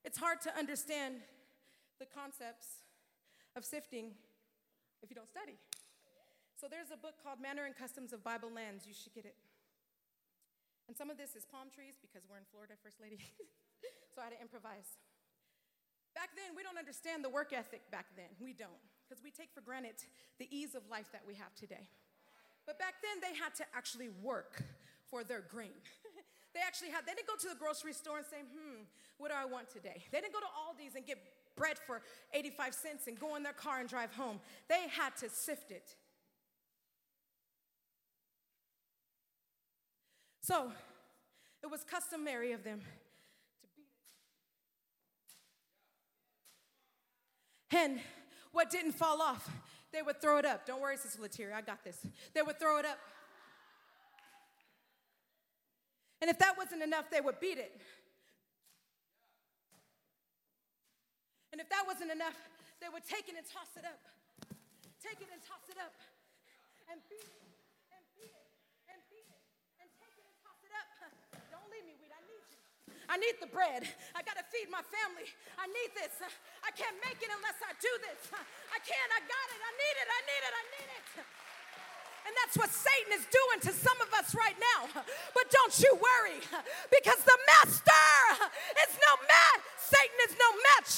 It's 0.03 0.19
hard 0.19 0.41
to 0.41 0.55
understand 0.55 1.15
the 1.97 2.05
concepts 2.05 2.67
of 3.55 3.65
sifting 3.65 4.11
if 5.01 5.09
you 5.09 5.15
don't 5.15 5.29
study. 5.29 5.57
So 6.55 6.67
there's 6.69 6.91
a 6.93 6.97
book 6.97 7.15
called 7.23 7.41
Manner 7.41 7.65
and 7.65 7.75
Customs 7.75 8.13
of 8.13 8.23
Bible 8.23 8.51
Lands. 8.53 8.85
You 8.85 8.93
should 8.93 9.13
get 9.15 9.25
it. 9.25 9.35
And 10.87 10.93
some 10.93 11.09
of 11.09 11.17
this 11.17 11.33
is 11.33 11.45
palm 11.45 11.73
trees 11.73 11.97
because 11.97 12.29
we're 12.29 12.37
in 12.37 12.45
Florida, 12.53 12.77
First 12.81 13.01
Lady. 13.01 13.17
so 14.13 14.21
I 14.21 14.29
had 14.29 14.37
to 14.37 14.41
improvise. 14.41 15.01
Back 16.13 16.31
then, 16.37 16.55
we 16.55 16.63
don't 16.63 16.77
understand 16.77 17.25
the 17.25 17.29
work 17.29 17.51
ethic 17.51 17.83
back 17.91 18.07
then. 18.15 18.31
We 18.39 18.53
don't, 18.53 18.79
because 19.03 19.19
we 19.19 19.33
take 19.33 19.51
for 19.51 19.59
granted 19.59 19.99
the 20.39 20.47
ease 20.47 20.77
of 20.77 20.85
life 20.87 21.09
that 21.11 21.25
we 21.27 21.35
have 21.35 21.51
today. 21.57 21.89
But 22.65 22.79
back 22.79 23.01
then, 23.03 23.19
they 23.19 23.35
had 23.35 23.53
to 23.59 23.65
actually 23.75 24.09
work 24.23 24.63
for 25.09 25.23
their 25.23 25.41
grain. 25.41 25.75
they 26.53 26.61
actually 26.61 26.89
had, 26.89 27.05
they 27.05 27.13
didn't 27.13 27.27
go 27.27 27.35
to 27.35 27.49
the 27.49 27.59
grocery 27.59 27.93
store 27.93 28.17
and 28.17 28.25
say, 28.25 28.45
hmm, 28.47 28.85
what 29.17 29.29
do 29.29 29.35
I 29.37 29.45
want 29.45 29.69
today? 29.69 30.05
They 30.11 30.21
didn't 30.21 30.33
go 30.33 30.39
to 30.39 30.51
Aldi's 30.53 30.95
and 30.95 31.05
get 31.05 31.19
bread 31.55 31.77
for 31.77 32.01
85 32.33 32.73
cents 32.73 33.07
and 33.07 33.19
go 33.19 33.35
in 33.35 33.43
their 33.43 33.53
car 33.53 33.79
and 33.79 33.89
drive 33.89 34.13
home. 34.13 34.39
They 34.67 34.87
had 34.89 35.15
to 35.17 35.29
sift 35.29 35.71
it. 35.71 35.95
So 40.45 40.71
it 41.63 41.71
was 41.71 41.83
customary 41.83 42.51
of 42.51 42.63
them 42.63 42.77
to 42.77 43.67
beat 43.75 43.87
it. 47.71 47.75
And 47.75 47.99
what 48.51 48.69
didn't 48.69 48.91
fall 48.91 49.23
off, 49.23 49.49
they 49.91 50.03
would 50.03 50.21
throw 50.21 50.37
it 50.37 50.45
up. 50.45 50.67
Don't 50.67 50.79
worry, 50.79 50.97
Sister 50.97 51.19
Latiria, 51.19 51.55
I 51.55 51.61
got 51.61 51.83
this. 51.83 51.97
They 52.35 52.43
would 52.43 52.59
throw 52.59 52.77
it 52.77 52.85
up. 52.85 52.99
And 56.21 56.29
if 56.29 56.37
that 56.37 56.55
wasn't 56.55 56.83
enough, 56.83 57.05
they 57.09 57.21
would 57.21 57.39
beat 57.39 57.57
it. 57.57 57.81
And 61.51 61.59
if 61.59 61.67
that 61.69 61.85
wasn't 61.87 62.11
enough, 62.11 62.37
they 62.79 62.87
would 62.93 63.03
take 63.03 63.27
it 63.29 63.35
and 63.35 63.47
toss 63.51 63.75
it 63.77 63.83
up. 63.83 63.99
Take 65.01 65.21
it 65.21 65.27
and 65.33 65.41
toss 65.41 65.67
it 65.71 65.77
up. 65.81 65.93
And 66.91 67.01
beat 67.09 67.25
it. 67.25 67.54
I 73.09 73.15
need 73.17 73.37
the 73.39 73.47
bread. 73.47 73.85
I 74.17 74.25
got 74.25 74.37
to 74.37 74.45
feed 74.49 74.69
my 74.69 74.81
family. 74.89 75.29
I 75.57 75.69
need 75.69 75.93
this. 75.93 76.17
I 76.65 76.71
can't 76.73 76.97
make 77.05 77.21
it 77.21 77.29
unless 77.29 77.59
I 77.61 77.73
do 77.77 77.93
this. 78.01 78.29
I 78.33 78.79
can't. 78.81 79.09
I 79.13 79.21
got 79.23 79.47
it. 79.53 79.59
I 79.61 79.71
need 79.77 79.95
it. 80.01 80.07
I 80.09 80.21
need 80.25 80.43
it. 80.45 80.53
I 80.53 80.63
need 80.73 80.89
it. 80.89 81.07
And 82.25 82.33
that's 82.41 82.57
what 82.57 82.73
Satan 82.73 83.13
is 83.13 83.25
doing 83.29 83.59
to 83.69 83.71
some 83.71 84.01
of 84.01 84.09
us 84.17 84.33
right 84.33 84.57
now. 84.57 84.89
But 85.37 85.45
don't 85.53 85.77
you 85.77 85.93
worry, 85.93 86.41
because 86.89 87.21
the 87.21 87.37
master 87.53 88.09
is 88.81 88.91
no 88.97 89.11
match. 89.29 89.61
Satan 89.77 90.19
is 90.25 90.33
no 90.33 90.49
match 90.73 90.93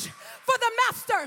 for 0.47 0.55
the 0.55 0.71
master. 0.87 1.21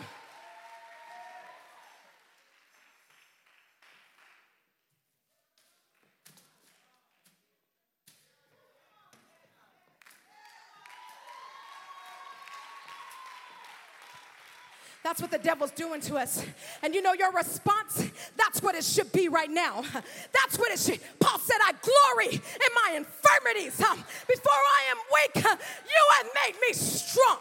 That's 15.21 15.33
what 15.33 15.43
the 15.43 15.47
devil's 15.47 15.73
doing 15.73 16.01
to 16.03 16.17
us. 16.17 16.43
And 16.83 16.95
you 16.95 17.03
know 17.03 17.13
your 17.13 17.31
response? 17.33 18.11
That's 18.39 18.63
what 18.63 18.75
it 18.75 18.83
should 18.83 19.13
be 19.13 19.29
right 19.29 19.51
now. 19.51 19.83
That's 19.93 20.59
what 20.59 20.73
it 20.73 20.79
should. 20.79 20.99
Paul 21.19 21.39
said, 21.39 21.59
I 21.63 21.73
glory 21.73 22.37
in 22.37 22.73
my 22.83 22.97
infirmities. 22.97 23.77
Before 23.77 24.51
I 24.51 24.91
am 24.91 24.97
weak, 25.13 25.45
you 25.45 26.03
have 26.17 26.27
made 26.43 26.55
me 26.67 26.73
strong. 26.73 27.37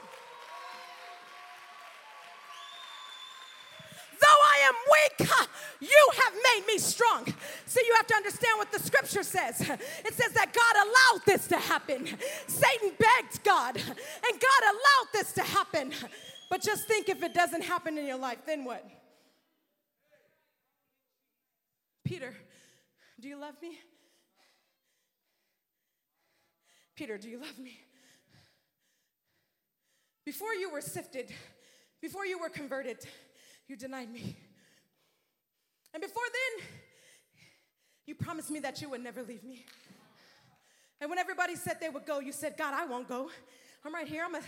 Though 4.20 4.28
I 4.28 4.58
am 4.68 4.76
weak, 4.92 5.30
you 5.80 6.10
have 6.22 6.34
made 6.34 6.68
me 6.68 6.78
strong. 6.80 7.34
See, 7.66 7.82
you 7.88 7.94
have 7.96 8.08
to 8.08 8.16
understand 8.16 8.58
what 8.58 8.74
the 8.74 8.80
scripture 8.80 9.24
says. 9.24 9.62
It 9.62 10.14
says 10.14 10.34
that 10.34 10.52
God 10.52 10.76
allowed 10.86 11.26
this 11.26 11.48
to 11.48 11.56
happen. 11.56 12.06
Satan 12.46 12.92
begged 13.00 13.42
God, 13.46 13.78
and 13.78 13.86
God 13.86 14.64
allowed 14.64 15.14
this 15.14 15.32
to 15.32 15.44
happen. 15.44 15.94
But 16.50 16.62
just 16.62 16.88
think 16.88 17.10
if 17.10 17.22
it 17.22 17.34
doesn't 17.34 17.64
happen 17.64 17.98
in 17.98 18.06
your 18.08 18.18
life, 18.18 18.40
then 18.46 18.66
what? 18.66 18.84
Peter, 22.04 22.34
do 23.20 23.28
you 23.28 23.40
love 23.40 23.56
me? 23.62 23.78
Peter, 26.96 27.18
do 27.18 27.30
you 27.30 27.40
love 27.40 27.58
me? 27.60 27.80
Before 30.26 30.54
you 30.54 30.72
were 30.72 30.82
sifted, 30.82 31.32
before 32.02 32.26
you 32.26 32.40
were 32.40 32.50
converted, 32.50 32.98
you 33.68 33.76
denied 33.76 34.12
me. 34.12 34.36
And 35.94 36.02
before 36.02 36.24
then, 36.58 36.68
you 38.06 38.16
promised 38.16 38.50
me 38.50 38.60
that 38.60 38.82
you 38.82 38.90
would 38.90 39.04
never 39.04 39.22
leave 39.24 39.44
me. 39.44 39.66
And 41.00 41.10
when 41.10 41.20
everybody 41.20 41.56
said 41.56 41.78
they 41.80 41.90
would 41.90 42.06
go, 42.06 42.20
you 42.20 42.32
said, 42.32 42.58
God, 42.58 42.74
I 42.74 42.86
won't 42.86 43.08
go. 43.08 43.30
I'm 43.86 43.94
right 43.94 44.08
here. 44.08 44.26
I'm 44.26 44.36
a. 44.36 44.42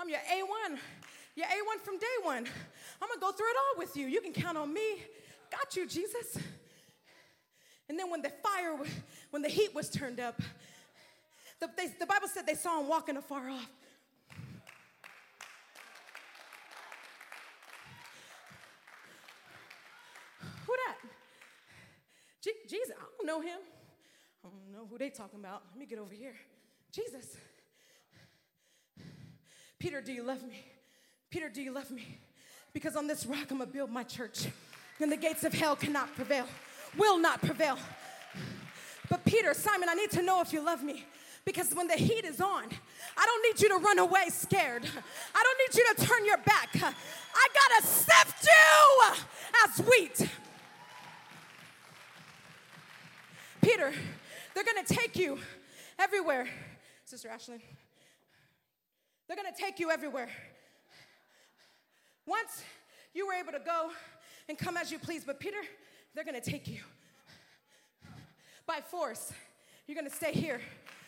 I'm 0.00 0.08
your 0.08 0.18
A1, 0.18 0.78
your 1.36 1.46
A1 1.46 1.80
from 1.84 1.98
day 1.98 2.06
one. 2.22 2.46
I'm 3.02 3.08
gonna 3.08 3.20
go 3.20 3.32
through 3.32 3.48
it 3.48 3.56
all 3.56 3.78
with 3.78 3.94
you. 3.98 4.06
You 4.06 4.22
can 4.22 4.32
count 4.32 4.56
on 4.56 4.72
me. 4.72 5.02
Got 5.50 5.76
you, 5.76 5.86
Jesus. 5.86 6.38
And 7.86 7.98
then 7.98 8.10
when 8.10 8.22
the 8.22 8.30
fire, 8.42 8.78
when 9.30 9.42
the 9.42 9.50
heat 9.50 9.74
was 9.74 9.90
turned 9.90 10.18
up, 10.18 10.40
the, 11.58 11.68
they, 11.76 11.88
the 11.98 12.06
Bible 12.06 12.28
said 12.28 12.46
they 12.46 12.54
saw 12.54 12.80
him 12.80 12.88
walking 12.88 13.18
afar 13.18 13.50
off. 13.50 13.68
Who 20.66 20.74
that? 20.86 20.96
Je- 22.40 22.52
Jesus, 22.66 22.92
I 22.98 23.04
don't 23.18 23.26
know 23.26 23.42
him. 23.42 23.58
I 24.42 24.48
don't 24.48 24.72
know 24.72 24.86
who 24.88 24.96
they 24.96 25.10
talking 25.10 25.40
about. 25.40 25.64
Let 25.72 25.78
me 25.78 25.84
get 25.84 25.98
over 25.98 26.14
here. 26.14 26.36
Jesus. 26.90 27.36
Peter, 29.80 30.02
do 30.02 30.12
you 30.12 30.22
love 30.22 30.42
me? 30.42 30.62
Peter, 31.30 31.48
do 31.48 31.62
you 31.62 31.72
love 31.72 31.90
me? 31.90 32.18
Because 32.74 32.94
on 32.94 33.06
this 33.06 33.24
rock 33.24 33.50
I'm 33.50 33.58
gonna 33.58 33.66
build 33.66 33.90
my 33.90 34.04
church, 34.04 34.46
and 35.00 35.10
the 35.10 35.16
gates 35.16 35.42
of 35.42 35.54
hell 35.54 35.74
cannot 35.74 36.14
prevail, 36.14 36.44
will 36.96 37.18
not 37.18 37.40
prevail. 37.40 37.78
But 39.08 39.24
Peter, 39.24 39.54
Simon, 39.54 39.88
I 39.88 39.94
need 39.94 40.10
to 40.12 40.22
know 40.22 40.42
if 40.42 40.52
you 40.52 40.64
love 40.64 40.84
me. 40.84 41.04
Because 41.46 41.74
when 41.74 41.88
the 41.88 41.94
heat 41.94 42.26
is 42.26 42.40
on, 42.40 42.64
I 43.16 43.26
don't 43.26 43.42
need 43.42 43.62
you 43.62 43.70
to 43.70 43.76
run 43.76 43.98
away 43.98 44.28
scared. 44.28 44.84
I 45.34 45.42
don't 45.42 45.58
need 45.58 45.78
you 45.78 45.94
to 45.94 46.06
turn 46.06 46.26
your 46.26 46.36
back. 46.36 46.68
I 46.74 47.48
gotta 47.54 47.86
sift 47.86 48.46
you 48.46 49.14
as 49.64 49.86
wheat. 49.86 50.28
Peter, 53.62 53.92
they're 54.54 54.64
gonna 54.64 54.86
take 54.86 55.16
you 55.16 55.38
everywhere. 55.98 56.46
Sister 57.06 57.30
Ashlyn. 57.30 57.60
They're 59.30 59.36
gonna 59.36 59.54
take 59.56 59.78
you 59.78 59.92
everywhere. 59.92 60.28
Once 62.26 62.64
you 63.14 63.28
were 63.28 63.34
able 63.34 63.52
to 63.52 63.60
go 63.60 63.92
and 64.48 64.58
come 64.58 64.76
as 64.76 64.90
you 64.90 64.98
please, 64.98 65.22
but 65.24 65.38
Peter, 65.38 65.58
they're 66.12 66.24
gonna 66.24 66.40
take 66.40 66.66
you 66.66 66.80
by 68.66 68.80
force. 68.80 69.32
You're 69.86 69.94
gonna 69.94 70.10
stay 70.10 70.32
here. 70.32 70.60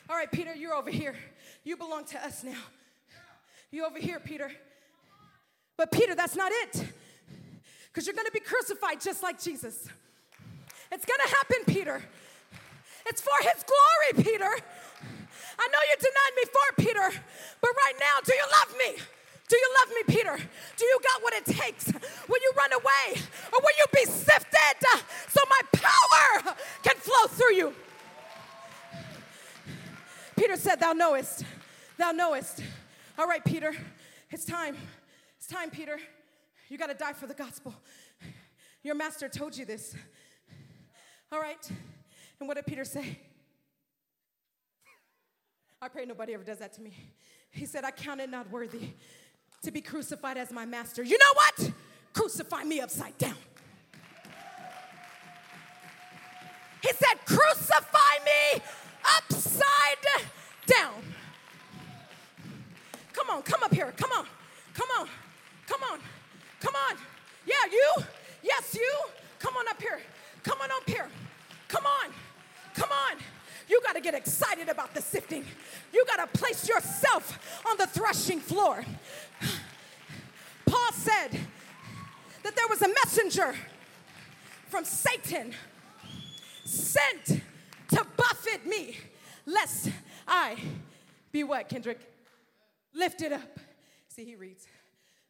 All 0.09 0.15
right, 0.15 0.31
Peter, 0.31 0.55
you're 0.55 0.73
over 0.73 0.89
here. 0.89 1.17
You 1.65 1.77
belong 1.77 2.05
to 2.05 2.25
us 2.25 2.45
now. 2.45 2.61
You 3.73 3.85
over 3.85 3.99
here, 3.99 4.21
Peter. 4.21 4.53
But 5.77 5.91
Peter, 5.91 6.15
that's 6.15 6.37
not 6.37 6.53
it. 6.53 6.87
Because 7.89 8.07
you're 8.07 8.15
gonna 8.15 8.31
be 8.31 8.39
crucified 8.39 9.01
just 9.01 9.25
like 9.25 9.43
Jesus. 9.43 9.89
It's 10.93 11.05
gonna 11.05 11.29
happen, 11.29 11.75
Peter. 11.75 12.01
It's 13.05 13.21
for 13.21 13.35
his 13.41 13.65
glory, 13.65 14.25
Peter. 14.25 14.65
I 15.63 15.69
know 15.71 15.79
you 15.91 15.97
denied 15.97 16.35
me 16.35 16.45
for 16.51 16.67
Peter, 16.83 17.23
but 17.61 17.71
right 17.71 17.95
now, 18.01 18.19
do 18.25 18.33
you 18.35 18.45
love 18.51 18.77
me? 18.77 19.03
Do 19.49 19.57
you 19.57 19.75
love 19.81 19.95
me, 19.95 20.15
Peter? 20.15 20.37
Do 20.77 20.85
you 20.85 20.99
got 21.03 21.23
what 21.23 21.35
it 21.35 21.45
takes? 21.45 21.87
Will 21.87 22.41
you 22.43 22.53
run 22.57 22.73
away 22.73 23.23
or 23.53 23.61
will 23.61 23.77
you 23.79 23.85
be 23.93 24.05
sifted 24.11 24.77
uh, 24.95 24.99
so 25.29 25.41
my 25.49 25.61
power 25.79 26.57
can 26.83 26.97
flow 26.97 27.27
through 27.29 27.55
you? 27.55 27.75
Peter 30.37 30.57
said, 30.57 30.81
Thou 30.81 30.95
knowest, 30.95 31.45
thou 31.97 32.11
knowest. 32.11 32.63
All 33.17 33.29
right, 33.29 33.45
Peter, 33.45 33.73
it's 34.31 34.45
time. 34.45 34.77
It's 35.39 35.47
time, 35.47 35.71
Peter. 35.71 35.99
You 36.69 36.79
got 36.79 36.89
to 36.89 36.95
die 36.95 37.13
for 37.13 37.27
the 37.27 37.35
gospel. 37.35 37.75
Your 38.83 38.97
master 38.97 39.29
told 39.29 39.57
you 39.57 39.65
this. 39.65 39.95
All 41.31 41.41
right. 41.41 41.71
And 42.41 42.49
what 42.49 42.57
did 42.57 42.67
Peter 42.67 42.85
say? 42.85 43.19
I 45.83 45.89
pray 45.89 46.05
nobody 46.05 46.33
ever 46.33 46.45
does 46.45 46.59
that 46.59 46.73
to 46.75 46.81
me. 46.81 46.93
He 47.51 47.67
said, 47.67 47.85
I 47.85 47.91
count 47.91 48.21
it 48.21 48.31
not 48.31 48.49
worthy 48.53 48.91
to 49.63 49.73
be 49.73 49.81
crucified 49.81 50.37
as 50.37 50.53
my 50.53 50.65
master. 50.65 51.03
You 51.03 51.19
know 51.19 51.35
what? 51.35 51.73
Crucify 52.13 52.63
me 52.63 52.81
upside 52.81 53.19
down. 53.19 53.35
He 56.83 56.89
said, 56.93 57.19
Crucify 57.27 58.25
me 58.25 58.63
upside 59.19 60.23
down. 60.67 60.95
Come 63.13 63.31
on, 63.31 63.43
come 63.43 63.65
up 63.65 63.75
here. 63.75 63.93
Come 63.97 64.13
on, 64.13 64.27
come 64.75 64.89
on, 65.01 65.09
come 65.67 65.81
on, 65.91 65.99
come 66.61 66.75
on. 66.77 66.97
Yeah, 67.45 67.55
you. 67.73 68.05
Yes, 68.45 68.77
you. 68.77 68.95
Come 69.41 69.57
on 69.57 69.67
up 69.67 69.83
here. 69.83 70.01
Come 70.45 70.61
on 70.61 70.71
up 70.71 70.89
here. 70.89 71.09
Come 71.67 71.87
on. 71.87 72.13
Come 72.75 72.91
on. 72.93 73.19
You 73.73 73.81
got 73.83 73.95
to 73.95 74.03
get 74.03 74.13
excited 74.13 74.69
about 74.69 74.93
the 74.93 75.01
sifting. 75.01 75.47
You 75.95 76.05
got 76.05 76.17
to 76.17 76.39
place 76.39 76.69
yourself 76.69 77.63
on 77.67 77.79
the 77.79 77.87
threshing 77.87 78.39
floor. 78.39 78.85
Paul 80.67 80.93
said 80.93 81.31
that 82.43 82.55
there 82.55 82.69
was 82.69 82.83
a 82.83 82.89
messenger 82.89 83.55
from 84.69 84.85
Satan 84.85 85.55
sent 86.67 87.25
to 87.89 88.07
buffet 88.15 88.67
me, 88.67 88.99
lest 89.47 89.89
I 90.29 90.59
be 91.33 91.43
what, 91.43 91.71
Kendrick? 91.71 92.01
Lifted 92.93 93.33
up. 93.33 93.59
See, 94.09 94.27
he 94.27 94.37
reads, 94.37 94.67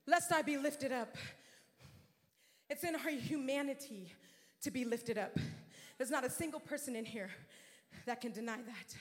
lest 0.05 0.33
I 0.33 0.43
be 0.43 0.57
lifted 0.57 0.91
up. 0.91 1.17
It's 2.69 2.83
in 2.83 2.97
our 2.97 3.11
humanity 3.11 4.13
to 4.63 4.73
be 4.73 4.85
lifted 4.85 5.17
up. 5.17 5.39
There's 5.97 6.11
not 6.11 6.25
a 6.25 6.31
single 6.31 6.59
person 6.59 6.97
in 6.97 7.05
here 7.05 7.31
that 8.07 8.21
can 8.21 8.33
deny 8.33 8.57
that. 8.57 8.97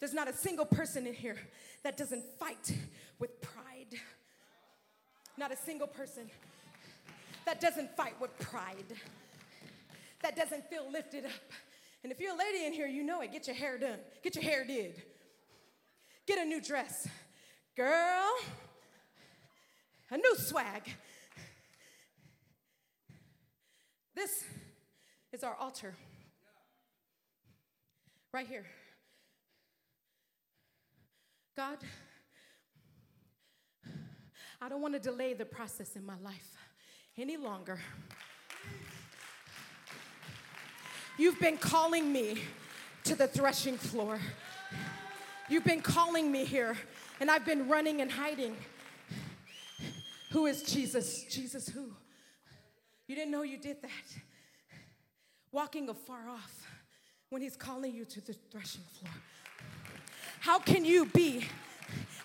There's 0.00 0.14
not 0.14 0.28
a 0.28 0.32
single 0.32 0.66
person 0.66 1.06
in 1.06 1.14
here 1.14 1.38
that 1.82 1.96
doesn't 1.96 2.24
fight 2.38 2.72
with 3.18 3.40
pride. 3.40 3.98
Not 5.38 5.52
a 5.52 5.56
single 5.56 5.86
person 5.86 6.30
that 7.46 7.60
doesn't 7.60 7.96
fight 7.96 8.20
with 8.20 8.36
pride, 8.38 8.92
that 10.22 10.36
doesn't 10.36 10.68
feel 10.68 10.90
lifted 10.90 11.24
up. 11.24 11.52
And 12.02 12.12
if 12.12 12.20
you're 12.20 12.34
a 12.34 12.38
lady 12.38 12.66
in 12.66 12.72
here, 12.72 12.86
you 12.86 13.02
know 13.02 13.20
it. 13.22 13.32
Get 13.32 13.46
your 13.46 13.56
hair 13.56 13.78
done, 13.78 13.98
get 14.22 14.34
your 14.34 14.44
hair 14.44 14.64
did, 14.66 15.02
get 16.26 16.38
a 16.38 16.44
new 16.44 16.60
dress. 16.60 17.08
Girl, 17.76 18.32
a 20.10 20.16
new 20.16 20.34
swag. 20.36 20.82
This 24.14 24.30
is 25.30 25.44
our 25.44 25.54
altar. 25.56 25.94
Right 28.36 28.46
here. 28.46 28.66
God, 31.56 31.78
I 34.60 34.68
don't 34.68 34.82
want 34.82 34.92
to 34.92 35.00
delay 35.00 35.32
the 35.32 35.46
process 35.46 35.96
in 35.96 36.04
my 36.04 36.18
life 36.22 36.54
any 37.16 37.38
longer. 37.38 37.80
You've 41.16 41.40
been 41.40 41.56
calling 41.56 42.12
me 42.12 42.36
to 43.04 43.14
the 43.14 43.26
threshing 43.26 43.78
floor. 43.78 44.20
You've 45.48 45.64
been 45.64 45.80
calling 45.80 46.30
me 46.30 46.44
here, 46.44 46.76
and 47.20 47.30
I've 47.30 47.46
been 47.46 47.70
running 47.70 48.02
and 48.02 48.12
hiding. 48.12 48.54
Who 50.32 50.44
is 50.44 50.62
Jesus? 50.62 51.24
Jesus, 51.30 51.70
who? 51.70 51.90
You 53.06 53.16
didn't 53.16 53.30
know 53.30 53.44
you 53.44 53.56
did 53.56 53.80
that. 53.80 54.20
Walking 55.52 55.88
afar 55.88 56.28
off 56.28 56.66
when 57.36 57.42
he's 57.42 57.54
calling 57.54 57.94
you 57.94 58.06
to 58.06 58.22
the 58.22 58.32
threshing 58.50 58.80
floor. 58.98 59.12
How 60.40 60.58
can 60.58 60.86
you 60.86 61.04
be 61.04 61.44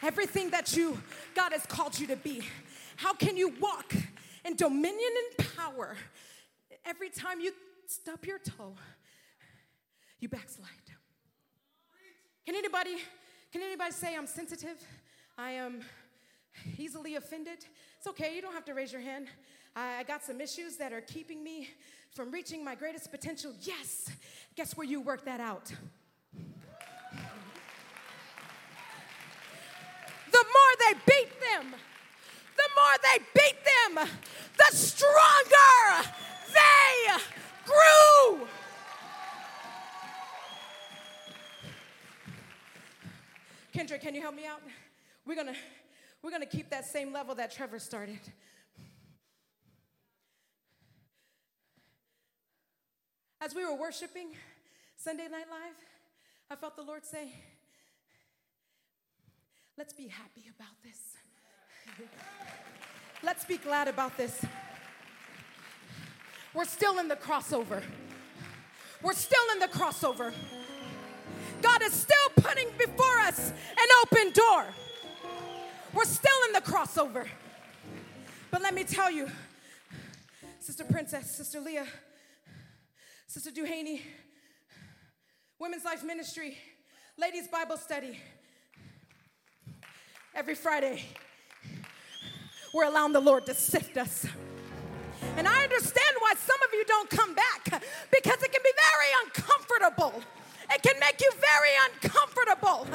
everything 0.01 0.51
that 0.51 0.77
you 0.77 0.97
God 1.35 1.51
has 1.51 1.65
called 1.65 1.99
you 1.99 2.07
to 2.07 2.15
be? 2.15 2.43
How 2.95 3.11
can 3.11 3.35
you 3.35 3.53
walk 3.59 3.93
in 4.45 4.55
dominion 4.55 5.11
and 5.37 5.47
power 5.57 5.97
every 6.85 7.09
time 7.09 7.41
you 7.41 7.51
stub 7.87 8.23
your 8.23 8.39
toe, 8.39 8.73
you 10.21 10.29
backslide? 10.29 10.69
Can 12.45 12.55
anybody 12.55 12.95
can 13.51 13.63
anybody 13.63 13.91
say 13.91 14.15
I'm 14.15 14.27
sensitive? 14.27 14.81
I 15.37 15.51
am 15.51 15.81
easily 16.77 17.17
offended? 17.17 17.65
It's 17.97 18.07
okay, 18.07 18.33
you 18.33 18.41
don't 18.41 18.53
have 18.53 18.63
to 18.63 18.73
raise 18.73 18.93
your 18.93 19.01
hand. 19.01 19.27
I 19.75 20.03
got 20.03 20.23
some 20.23 20.39
issues 20.39 20.77
that 20.77 20.93
are 20.93 21.01
keeping 21.01 21.43
me 21.43 21.67
from 22.13 22.31
reaching 22.31 22.63
my 22.63 22.75
greatest 22.75 23.09
potential. 23.11 23.53
Yes. 23.61 24.09
Guess 24.55 24.75
where 24.75 24.85
you 24.85 25.01
work 25.01 25.25
that 25.25 25.39
out? 25.39 25.71
The 30.31 30.45
more 30.45 30.73
they 30.79 30.93
beat 31.05 31.31
them, 31.39 31.71
the 32.57 32.69
more 32.75 32.97
they 33.01 33.19
beat 33.33 33.57
them, 33.63 34.07
the 34.57 34.75
stronger 34.75 36.09
they 36.53 37.13
grew. 37.65 38.47
Kendra, 43.73 43.99
can 44.01 44.13
you 44.13 44.21
help 44.21 44.35
me 44.35 44.45
out? 44.45 44.61
We're 45.25 45.35
gonna 45.35 45.55
we're 46.21 46.31
gonna 46.31 46.45
keep 46.45 46.69
that 46.69 46.85
same 46.85 47.13
level 47.13 47.35
that 47.35 47.51
Trevor 47.51 47.79
started. 47.79 48.19
As 53.43 53.55
we 53.55 53.65
were 53.65 53.73
worshiping 53.73 54.27
Sunday 54.95 55.23
Night 55.23 55.47
Live, 55.49 55.73
I 56.51 56.55
felt 56.55 56.75
the 56.75 56.83
Lord 56.83 57.03
say, 57.03 57.33
Let's 59.79 59.93
be 59.93 60.09
happy 60.09 60.43
about 60.55 60.75
this. 60.83 61.17
Let's 63.23 63.43
be 63.43 63.57
glad 63.57 63.87
about 63.87 64.15
this. 64.15 64.45
We're 66.53 66.65
still 66.65 66.99
in 66.99 67.07
the 67.07 67.15
crossover. 67.15 67.81
We're 69.01 69.13
still 69.13 69.43
in 69.53 69.59
the 69.59 69.69
crossover. 69.69 70.33
God 71.63 71.81
is 71.81 71.93
still 71.93 72.29
putting 72.35 72.67
before 72.77 73.19
us 73.21 73.49
an 73.49 73.87
open 74.03 74.33
door. 74.33 74.65
We're 75.95 76.05
still 76.05 76.31
in 76.45 76.53
the 76.53 76.61
crossover. 76.61 77.27
But 78.51 78.61
let 78.61 78.75
me 78.75 78.83
tell 78.83 79.09
you, 79.09 79.27
Sister 80.59 80.83
Princess, 80.83 81.31
Sister 81.31 81.59
Leah, 81.59 81.87
Sister 83.31 83.49
Duhaney, 83.49 84.01
Women's 85.57 85.85
Life 85.85 86.03
Ministry, 86.03 86.57
Ladies 87.17 87.47
Bible 87.47 87.77
Study. 87.77 88.19
Every 90.35 90.53
Friday, 90.53 91.05
we're 92.73 92.83
allowing 92.83 93.13
the 93.13 93.21
Lord 93.21 93.45
to 93.45 93.53
sift 93.53 93.95
us. 93.95 94.25
And 95.37 95.47
I 95.47 95.63
understand 95.63 96.13
why 96.19 96.33
some 96.35 96.57
of 96.61 96.73
you 96.73 96.83
don't 96.83 97.09
come 97.09 97.33
back 97.33 97.81
because 98.11 98.43
it 98.43 98.51
can 98.51 98.61
be 98.65 98.73
very 98.91 99.11
uncomfortable. 99.23 100.21
It 100.69 100.83
can 100.83 100.99
make 100.99 101.21
you 101.21 101.31
very 101.39 101.69
uncomfortable. 101.93 102.85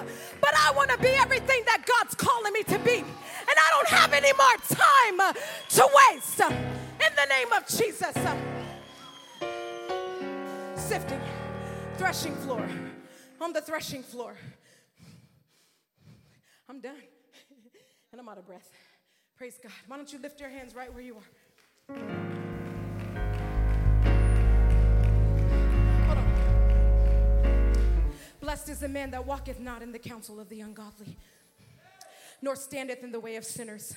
But 0.43 0.53
I 0.55 0.71
want 0.77 0.91
to 0.91 0.99
be 0.99 1.13
everything 1.13 1.63
that 1.65 1.87
God's 1.87 2.15
calling 2.15 2.53
me 2.53 2.63
to 2.65 2.79
be. 2.81 2.99
And 2.99 3.07
I 3.49 3.71
don't 3.71 3.89
have 3.89 4.13
any 4.13 4.35
more 4.35 4.57
time 4.69 5.35
to 5.71 5.89
waste. 6.13 6.41
In 6.41 7.15
the 7.17 7.27
name 7.27 7.55
of 7.55 7.67
Jesus 7.67 8.56
sifting, 10.87 11.21
threshing 11.97 12.35
floor, 12.37 12.65
on 13.41 13.53
the 13.53 13.61
threshing 13.61 14.05
floor. 14.05 14.37
I'm 16.69 16.81
done. 16.81 16.95
and 18.13 18.21
I'm 18.21 18.29
out 18.29 18.39
of 18.39 18.47
breath. 18.47 18.71
Praise 19.37 19.59
God. 19.61 19.73
Why 19.89 19.97
don't 19.97 20.13
you 20.13 20.21
lift 20.21 20.39
your 20.39 20.49
hands 20.49 20.77
right 20.77 20.93
where 20.95 21.03
you 21.03 21.17
are? 21.17 21.97
Hold 26.07 26.19
on. 26.19 28.13
Blessed 28.41 28.69
is 28.69 28.79
the 28.79 28.89
man 28.89 29.11
that 29.11 29.27
walketh 29.27 29.59
not 29.59 29.83
in 29.83 29.91
the 29.91 29.99
counsel 29.99 30.39
of 30.39 30.49
the 30.49 30.61
ungodly, 30.61 31.17
nor 32.41 32.55
standeth 32.55 33.03
in 33.03 33.11
the 33.11 33.19
way 33.19 33.35
of 33.35 33.45
sinners, 33.45 33.93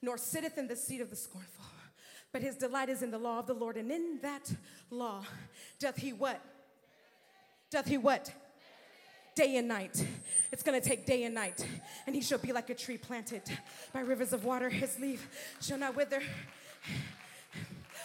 nor 0.00 0.16
sitteth 0.16 0.56
in 0.56 0.68
the 0.68 0.76
seat 0.76 1.00
of 1.00 1.10
the 1.10 1.16
scornful. 1.16 1.64
But 2.32 2.40
his 2.40 2.56
delight 2.56 2.88
is 2.88 3.02
in 3.02 3.10
the 3.10 3.18
law 3.18 3.38
of 3.38 3.46
the 3.46 3.54
Lord, 3.54 3.76
and 3.76 3.90
in 3.92 4.18
that 4.22 4.50
law 4.90 5.24
doth 5.78 5.96
he 5.96 6.12
what? 6.14 6.40
Doth 7.70 7.86
he 7.86 7.98
what? 7.98 8.32
Day 9.34 9.56
and 9.56 9.68
night. 9.68 10.04
It's 10.50 10.62
gonna 10.62 10.80
take 10.80 11.06
day 11.06 11.24
and 11.24 11.34
night. 11.34 11.66
And 12.06 12.14
he 12.14 12.22
shall 12.22 12.38
be 12.38 12.52
like 12.52 12.70
a 12.70 12.74
tree 12.74 12.98
planted 12.98 13.42
by 13.92 14.00
rivers 14.00 14.32
of 14.32 14.44
water. 14.44 14.70
His 14.70 14.98
leaf 14.98 15.26
shall 15.60 15.78
not 15.78 15.94
wither. 15.94 16.22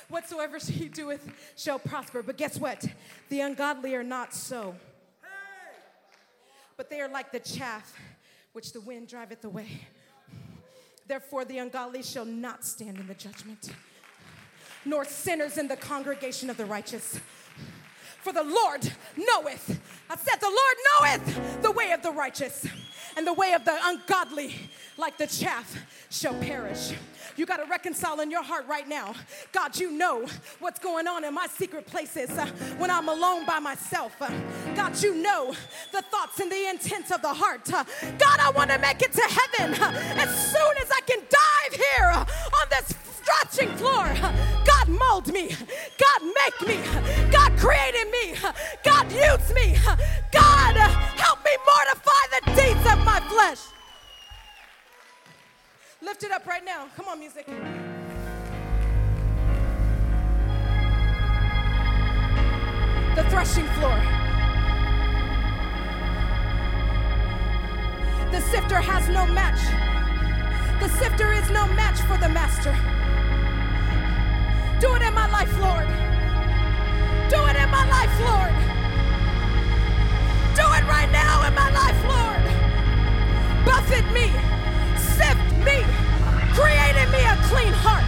Whatsoever 0.09 0.57
he 0.57 0.87
doeth 0.87 1.29
shall 1.57 1.79
prosper. 1.79 2.21
But 2.21 2.37
guess 2.37 2.57
what? 2.57 2.85
The 3.29 3.41
ungodly 3.41 3.95
are 3.95 4.03
not 4.03 4.33
so. 4.33 4.75
But 6.77 6.89
they 6.89 7.01
are 7.01 7.09
like 7.09 7.31
the 7.31 7.39
chaff 7.39 7.93
which 8.53 8.71
the 8.71 8.81
wind 8.81 9.07
driveth 9.07 9.43
away. 9.43 9.81
Therefore, 11.07 11.43
the 11.43 11.57
ungodly 11.57 12.03
shall 12.03 12.25
not 12.25 12.65
stand 12.65 12.99
in 12.99 13.07
the 13.07 13.13
judgment 13.13 13.71
nor 14.85 15.05
sinners 15.05 15.57
in 15.57 15.67
the 15.67 15.77
congregation 15.77 16.49
of 16.49 16.57
the 16.57 16.65
righteous. 16.65 17.19
For 18.21 18.33
the 18.33 18.43
Lord 18.43 18.81
knoweth, 19.15 19.79
I 20.09 20.15
said, 20.17 20.39
the 20.39 20.47
Lord 20.47 21.21
knoweth 21.23 21.61
the 21.61 21.71
way 21.71 21.91
of 21.91 22.01
the 22.01 22.11
righteous, 22.11 22.67
and 23.15 23.25
the 23.25 23.33
way 23.33 23.53
of 23.53 23.63
the 23.63 23.77
ungodly, 23.83 24.53
like 24.97 25.17
the 25.17 25.27
chaff, 25.27 25.77
shall 26.09 26.33
perish. 26.35 26.93
You 27.37 27.45
got 27.45 27.57
to 27.57 27.65
reconcile 27.65 28.19
in 28.19 28.31
your 28.31 28.43
heart 28.43 28.67
right 28.67 28.87
now. 28.87 29.13
God, 29.51 29.79
you 29.79 29.91
know 29.91 30.25
what's 30.59 30.79
going 30.79 31.07
on 31.07 31.23
in 31.23 31.33
my 31.33 31.47
secret 31.47 31.85
places 31.85 32.29
uh, 32.31 32.47
when 32.77 32.89
I'm 32.89 33.07
alone 33.09 33.45
by 33.45 33.59
myself. 33.59 34.13
Uh, 34.19 34.31
God, 34.75 35.01
you 35.01 35.15
know 35.15 35.53
the 35.91 36.01
thoughts 36.01 36.39
and 36.39 36.51
the 36.51 36.69
intents 36.69 37.11
of 37.11 37.21
the 37.21 37.33
heart. 37.33 37.71
Uh, 37.71 37.83
God, 38.17 38.39
I 38.39 38.51
want 38.55 38.71
to 38.71 38.79
make 38.79 39.01
it 39.01 39.13
to 39.13 39.21
heaven 39.21 39.81
uh, 39.81 39.91
as 40.17 40.51
soon 40.51 40.77
as 40.81 40.91
I 40.91 41.01
can 41.01 41.19
dive 41.19 41.79
here 41.79 42.11
uh, 42.11 42.25
on 42.61 42.69
this 42.69 42.93
threshing 43.27 43.75
floor. 43.77 44.05
God 44.65 44.87
mold 44.87 45.27
me. 45.33 45.49
God 45.99 46.21
make 46.23 46.67
me. 46.67 46.79
God 47.31 47.51
created 47.57 48.09
me. 48.11 48.35
God 48.83 49.11
use 49.11 49.53
me. 49.53 49.77
God 50.31 50.77
uh, 50.77 50.87
help 51.17 51.43
me 51.43 51.51
mortify 51.65 52.23
the 52.31 52.41
deeds 52.55 52.85
of 52.91 52.99
my 53.05 53.19
flesh. 53.29 53.59
Lift 56.01 56.23
it 56.23 56.31
up 56.31 56.45
right 56.45 56.63
now. 56.63 56.87
Come 56.95 57.07
on, 57.07 57.19
music. 57.19 57.45
The 63.15 63.23
threshing 63.29 63.65
floor. 63.79 63.99
The 68.31 68.41
sifter 68.41 68.79
has 68.79 69.09
no 69.09 69.25
match. 69.25 69.59
The 70.81 70.89
sifter 70.99 71.33
is 71.33 71.49
no 71.49 71.65
match 71.73 71.99
for 72.01 72.17
the 72.17 72.29
master. 72.29 72.96
Do 74.79 74.93
it 74.93 75.01
in 75.01 75.13
my 75.13 75.27
life, 75.31 75.51
Lord. 75.59 75.87
Do 77.33 77.39
it 77.49 77.55
in 77.57 77.69
my 77.69 77.85
life, 77.89 78.13
Lord. 78.21 78.53
Do 80.53 80.65
it 80.77 80.85
right 80.85 81.09
now 81.11 81.47
in 81.47 81.53
my 81.55 81.69
life, 81.73 81.97
Lord. 82.05 82.43
Buffet 83.65 84.05
me, 84.13 84.29
sift 84.95 85.49
me, 85.65 85.81
create 86.53 86.95
in 86.95 87.09
me 87.09 87.25
a 87.25 87.35
clean 87.49 87.73
heart, 87.73 88.05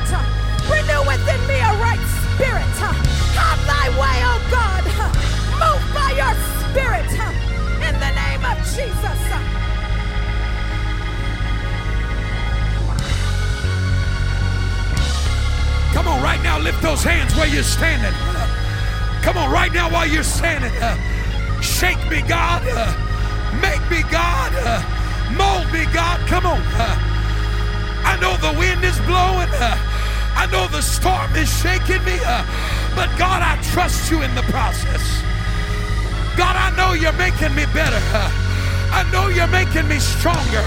renew 0.70 1.02
within 1.10 1.42
me 1.50 1.58
a 1.58 1.74
right 1.82 2.06
spirit. 2.38 2.70
Have 3.34 3.62
thy 3.66 3.90
way, 3.98 4.18
oh 4.30 4.40
God. 4.54 4.86
Move 5.58 5.84
by 5.94 6.14
your 6.22 6.36
spirit 6.70 7.10
in 7.82 8.00
the 8.00 8.12
name 8.14 8.46
of 8.46 8.58
Jesus. 8.76 9.59
Come 16.00 16.08
on, 16.08 16.24
right 16.24 16.42
now, 16.42 16.58
lift 16.58 16.82
those 16.82 17.04
hands 17.04 17.36
where 17.36 17.46
you're 17.46 17.62
standing. 17.62 18.14
Come 19.22 19.36
on, 19.36 19.52
right 19.52 19.74
now, 19.74 19.92
while 19.92 20.08
you're 20.08 20.24
standing. 20.24 20.72
Uh, 20.82 20.96
shake 21.60 22.00
me, 22.10 22.22
God. 22.22 22.64
Uh, 22.66 22.88
make 23.60 23.84
me, 23.92 24.10
God. 24.10 24.54
Uh, 24.56 24.80
Mold 25.36 25.68
me, 25.74 25.84
God. 25.92 26.18
Come 26.26 26.46
on. 26.46 26.62
I 28.08 28.18
know 28.22 28.38
the 28.38 28.58
wind 28.58 28.82
is 28.86 28.98
blowing. 29.02 29.52
I 30.40 30.48
know 30.50 30.68
the 30.68 30.82
storm 30.82 31.36
is 31.36 31.52
shaking 31.60 32.02
me. 32.06 32.16
But 32.96 33.12
God, 33.20 33.44
I 33.44 33.60
trust 33.74 34.10
you 34.10 34.22
in 34.22 34.34
the 34.36 34.44
process. 34.44 35.04
God, 36.38 36.56
I 36.56 36.72
know 36.78 36.94
you're 36.94 37.20
making 37.20 37.54
me 37.54 37.66
better. 37.76 38.00
I 38.96 39.04
know 39.12 39.28
you're 39.28 39.52
making 39.52 39.88
me 39.90 40.00
stronger. 40.00 40.64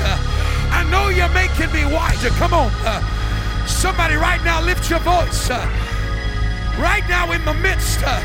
I 0.68 0.84
know 0.90 1.08
you're 1.08 1.32
making 1.32 1.72
me 1.72 1.86
wiser. 1.86 2.28
Come 2.36 2.52
on. 2.52 2.70
Somebody 3.82 4.14
right 4.14 4.40
now 4.44 4.62
lift 4.62 4.88
your 4.88 5.00
voice. 5.00 5.50
Uh, 5.50 5.58
right 6.78 7.02
now 7.08 7.32
in 7.32 7.44
the 7.44 7.54
midst 7.54 7.98
uh, 8.06 8.22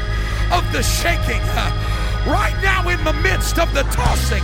of 0.53 0.72
the 0.72 0.84
shaking. 0.84 1.41
Uh, 1.58 1.74
right 2.28 2.53
now 2.62 2.88
in 2.89 3.03
the 3.03 3.14
midst 3.26 3.58
of 3.58 3.74
the 3.74 3.82
tossing. 3.89 4.43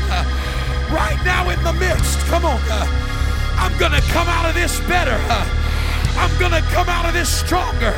Right 0.89 1.21
now 1.23 1.51
in 1.51 1.63
the 1.63 1.73
midst. 1.73 2.17
Come 2.25 2.45
on. 2.45 2.59
I'm 3.61 3.77
to 3.91 4.01
come 4.09 4.27
out 4.27 4.49
of 4.49 4.55
this 4.55 4.79
better. 4.89 5.19
I'm 6.17 6.35
to 6.51 6.61
come 6.73 6.89
out 6.89 7.05
of 7.05 7.13
this 7.13 7.29
stronger. 7.29 7.93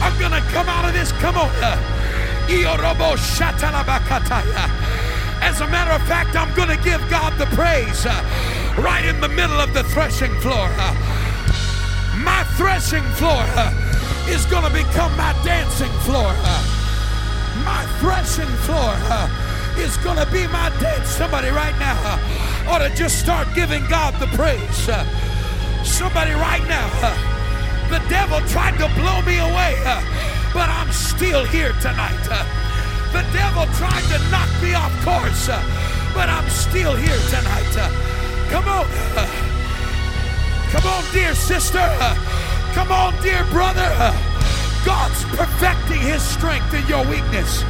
I'm 0.00 0.16
to 0.32 0.40
come 0.48 0.66
out 0.66 0.86
of 0.86 0.94
this. 0.94 1.12
Come 1.20 1.36
on. 1.36 1.50
As 5.42 5.60
a 5.60 5.66
matter 5.66 5.90
of 5.90 6.02
fact, 6.08 6.36
I'm 6.36 6.54
going 6.56 6.70
to 6.70 6.82
give 6.82 7.06
God 7.10 7.38
the 7.38 7.46
praise 7.54 8.06
right 8.82 9.04
in 9.04 9.20
the 9.20 9.28
middle 9.28 9.60
of 9.60 9.74
the 9.74 9.84
threshing 9.84 10.32
floor. 10.40 10.70
My 12.22 12.44
threshing 12.56 13.02
floor 13.18 13.42
uh, 13.56 13.72
is 14.28 14.46
going 14.46 14.64
to 14.64 14.72
become 14.72 15.16
my 15.16 15.32
dancing 15.44 15.92
floor. 16.06 16.30
Uh. 16.30 16.74
My 17.64 17.86
threshing 17.98 18.50
floor 18.66 18.92
uh, 19.10 19.28
is 19.78 19.96
going 19.98 20.18
to 20.18 20.26
be 20.30 20.46
my 20.48 20.70
dance. 20.80 21.08
Somebody 21.08 21.48
right 21.48 21.76
now 21.78 21.96
ought 22.68 22.78
to 22.78 22.94
just 22.94 23.18
start 23.18 23.48
giving 23.54 23.86
God 23.88 24.14
the 24.20 24.26
praise. 24.36 24.90
Somebody 25.86 26.32
right 26.32 26.66
now, 26.68 26.88
the 27.88 28.02
devil 28.08 28.40
tried 28.48 28.78
to 28.78 28.88
blow 28.94 29.22
me 29.22 29.38
away, 29.38 29.74
but 30.52 30.68
I'm 30.68 30.90
still 30.92 31.44
here 31.44 31.72
tonight. 31.80 32.22
The 33.12 33.22
devil 33.32 33.66
tried 33.78 34.02
to 34.10 34.18
knock 34.30 34.50
me 34.62 34.74
off 34.74 34.92
course, 35.04 35.46
but 36.14 36.28
I'm 36.28 36.48
still 36.50 36.96
here 36.96 37.18
tonight. 37.30 37.90
Come 38.50 38.68
on. 38.68 39.53
Come 40.74 40.86
on, 40.86 41.04
dear 41.12 41.36
sister. 41.36 41.86
Come 42.74 42.90
on, 42.90 43.14
dear 43.22 43.44
brother. 43.44 43.88
God's 44.84 45.22
perfecting 45.36 46.00
his 46.00 46.20
strength 46.20 46.74
in 46.74 46.84
your 46.88 47.06
weakness. 47.06 47.62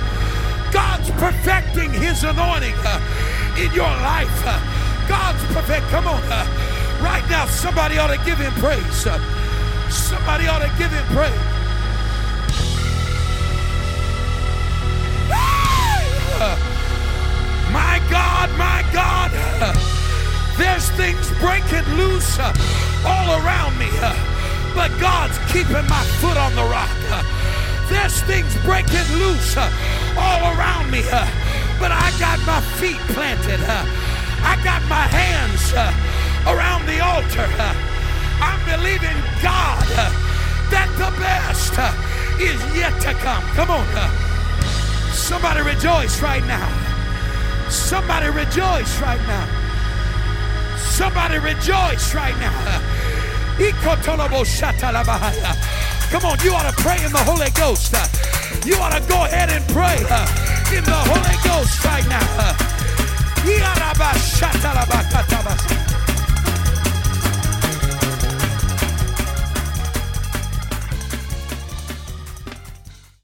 God's 0.72 1.10
perfecting 1.10 1.92
his 1.92 2.24
anointing 2.24 2.72
uh, 2.78 3.54
in 3.58 3.70
your 3.74 3.92
life. 4.00 4.32
Uh, 4.46 4.58
God's 5.06 5.44
perfect. 5.52 5.86
Come 5.88 6.06
on. 6.06 6.22
Uh, 6.24 6.46
right 7.02 7.22
now, 7.28 7.44
somebody 7.44 7.98
ought 7.98 8.06
to 8.06 8.16
give 8.24 8.38
him 8.38 8.54
praise. 8.54 9.06
Somebody 9.90 10.46
ought 10.46 10.62
to 10.62 10.72
give 10.78 10.90
him 10.90 11.04
praise. 11.12 11.30
My 17.70 18.00
God, 18.10 18.50
my 18.56 18.82
God. 18.94 19.93
Uh, 20.54 20.58
there's 20.58 20.88
things 20.90 21.30
breaking 21.40 21.84
loose 21.96 22.38
uh, 22.38 22.52
all 23.06 23.40
around 23.42 23.78
me 23.78 23.88
uh, 24.00 24.14
but 24.74 24.90
God's 25.00 25.38
keeping 25.52 25.86
my 25.88 26.04
foot 26.20 26.36
on 26.36 26.54
the 26.56 26.64
rock. 26.64 26.90
Uh. 27.10 27.22
There's 27.88 28.22
things 28.22 28.54
breaking 28.64 29.06
loose 29.18 29.56
all 29.56 30.42
around 30.56 30.90
me, 30.90 31.02
but 31.78 31.92
I 31.92 32.10
got 32.18 32.40
my 32.46 32.60
feet 32.80 32.98
planted. 33.14 33.60
I 33.62 34.56
got 34.64 34.82
my 34.88 35.06
hands 35.06 35.72
around 36.48 36.86
the 36.86 36.98
altar. 37.00 37.46
I'm 38.40 38.58
believing 38.64 39.16
God 39.42 39.84
that 40.72 40.88
the 40.98 41.12
best 41.20 41.78
is 42.40 42.58
yet 42.74 42.98
to 43.02 43.12
come. 43.22 43.44
Come 43.54 43.70
on. 43.70 43.86
Somebody 45.12 45.62
rejoice 45.62 46.20
right 46.20 46.44
now. 46.46 46.68
Somebody 47.68 48.30
rejoice 48.30 49.00
right 49.00 49.20
now. 49.28 49.63
Somebody 50.94 51.38
rejoice 51.38 52.14
right 52.14 52.38
now. 52.38 52.54
Come 56.10 56.24
on, 56.24 56.38
you 56.44 56.54
ought 56.54 56.70
to 56.70 56.82
pray 56.82 57.04
in 57.04 57.10
the 57.10 57.18
Holy 57.18 57.50
Ghost. 57.50 57.92
You 58.64 58.76
ought 58.76 58.92
to 58.92 59.00
go 59.08 59.24
ahead 59.24 59.50
and 59.50 59.66
pray 59.74 59.98
in 60.70 60.84
the 60.84 60.94
Holy 60.94 61.36
Ghost 61.42 61.84
right 61.84 62.06
now. 62.08 62.24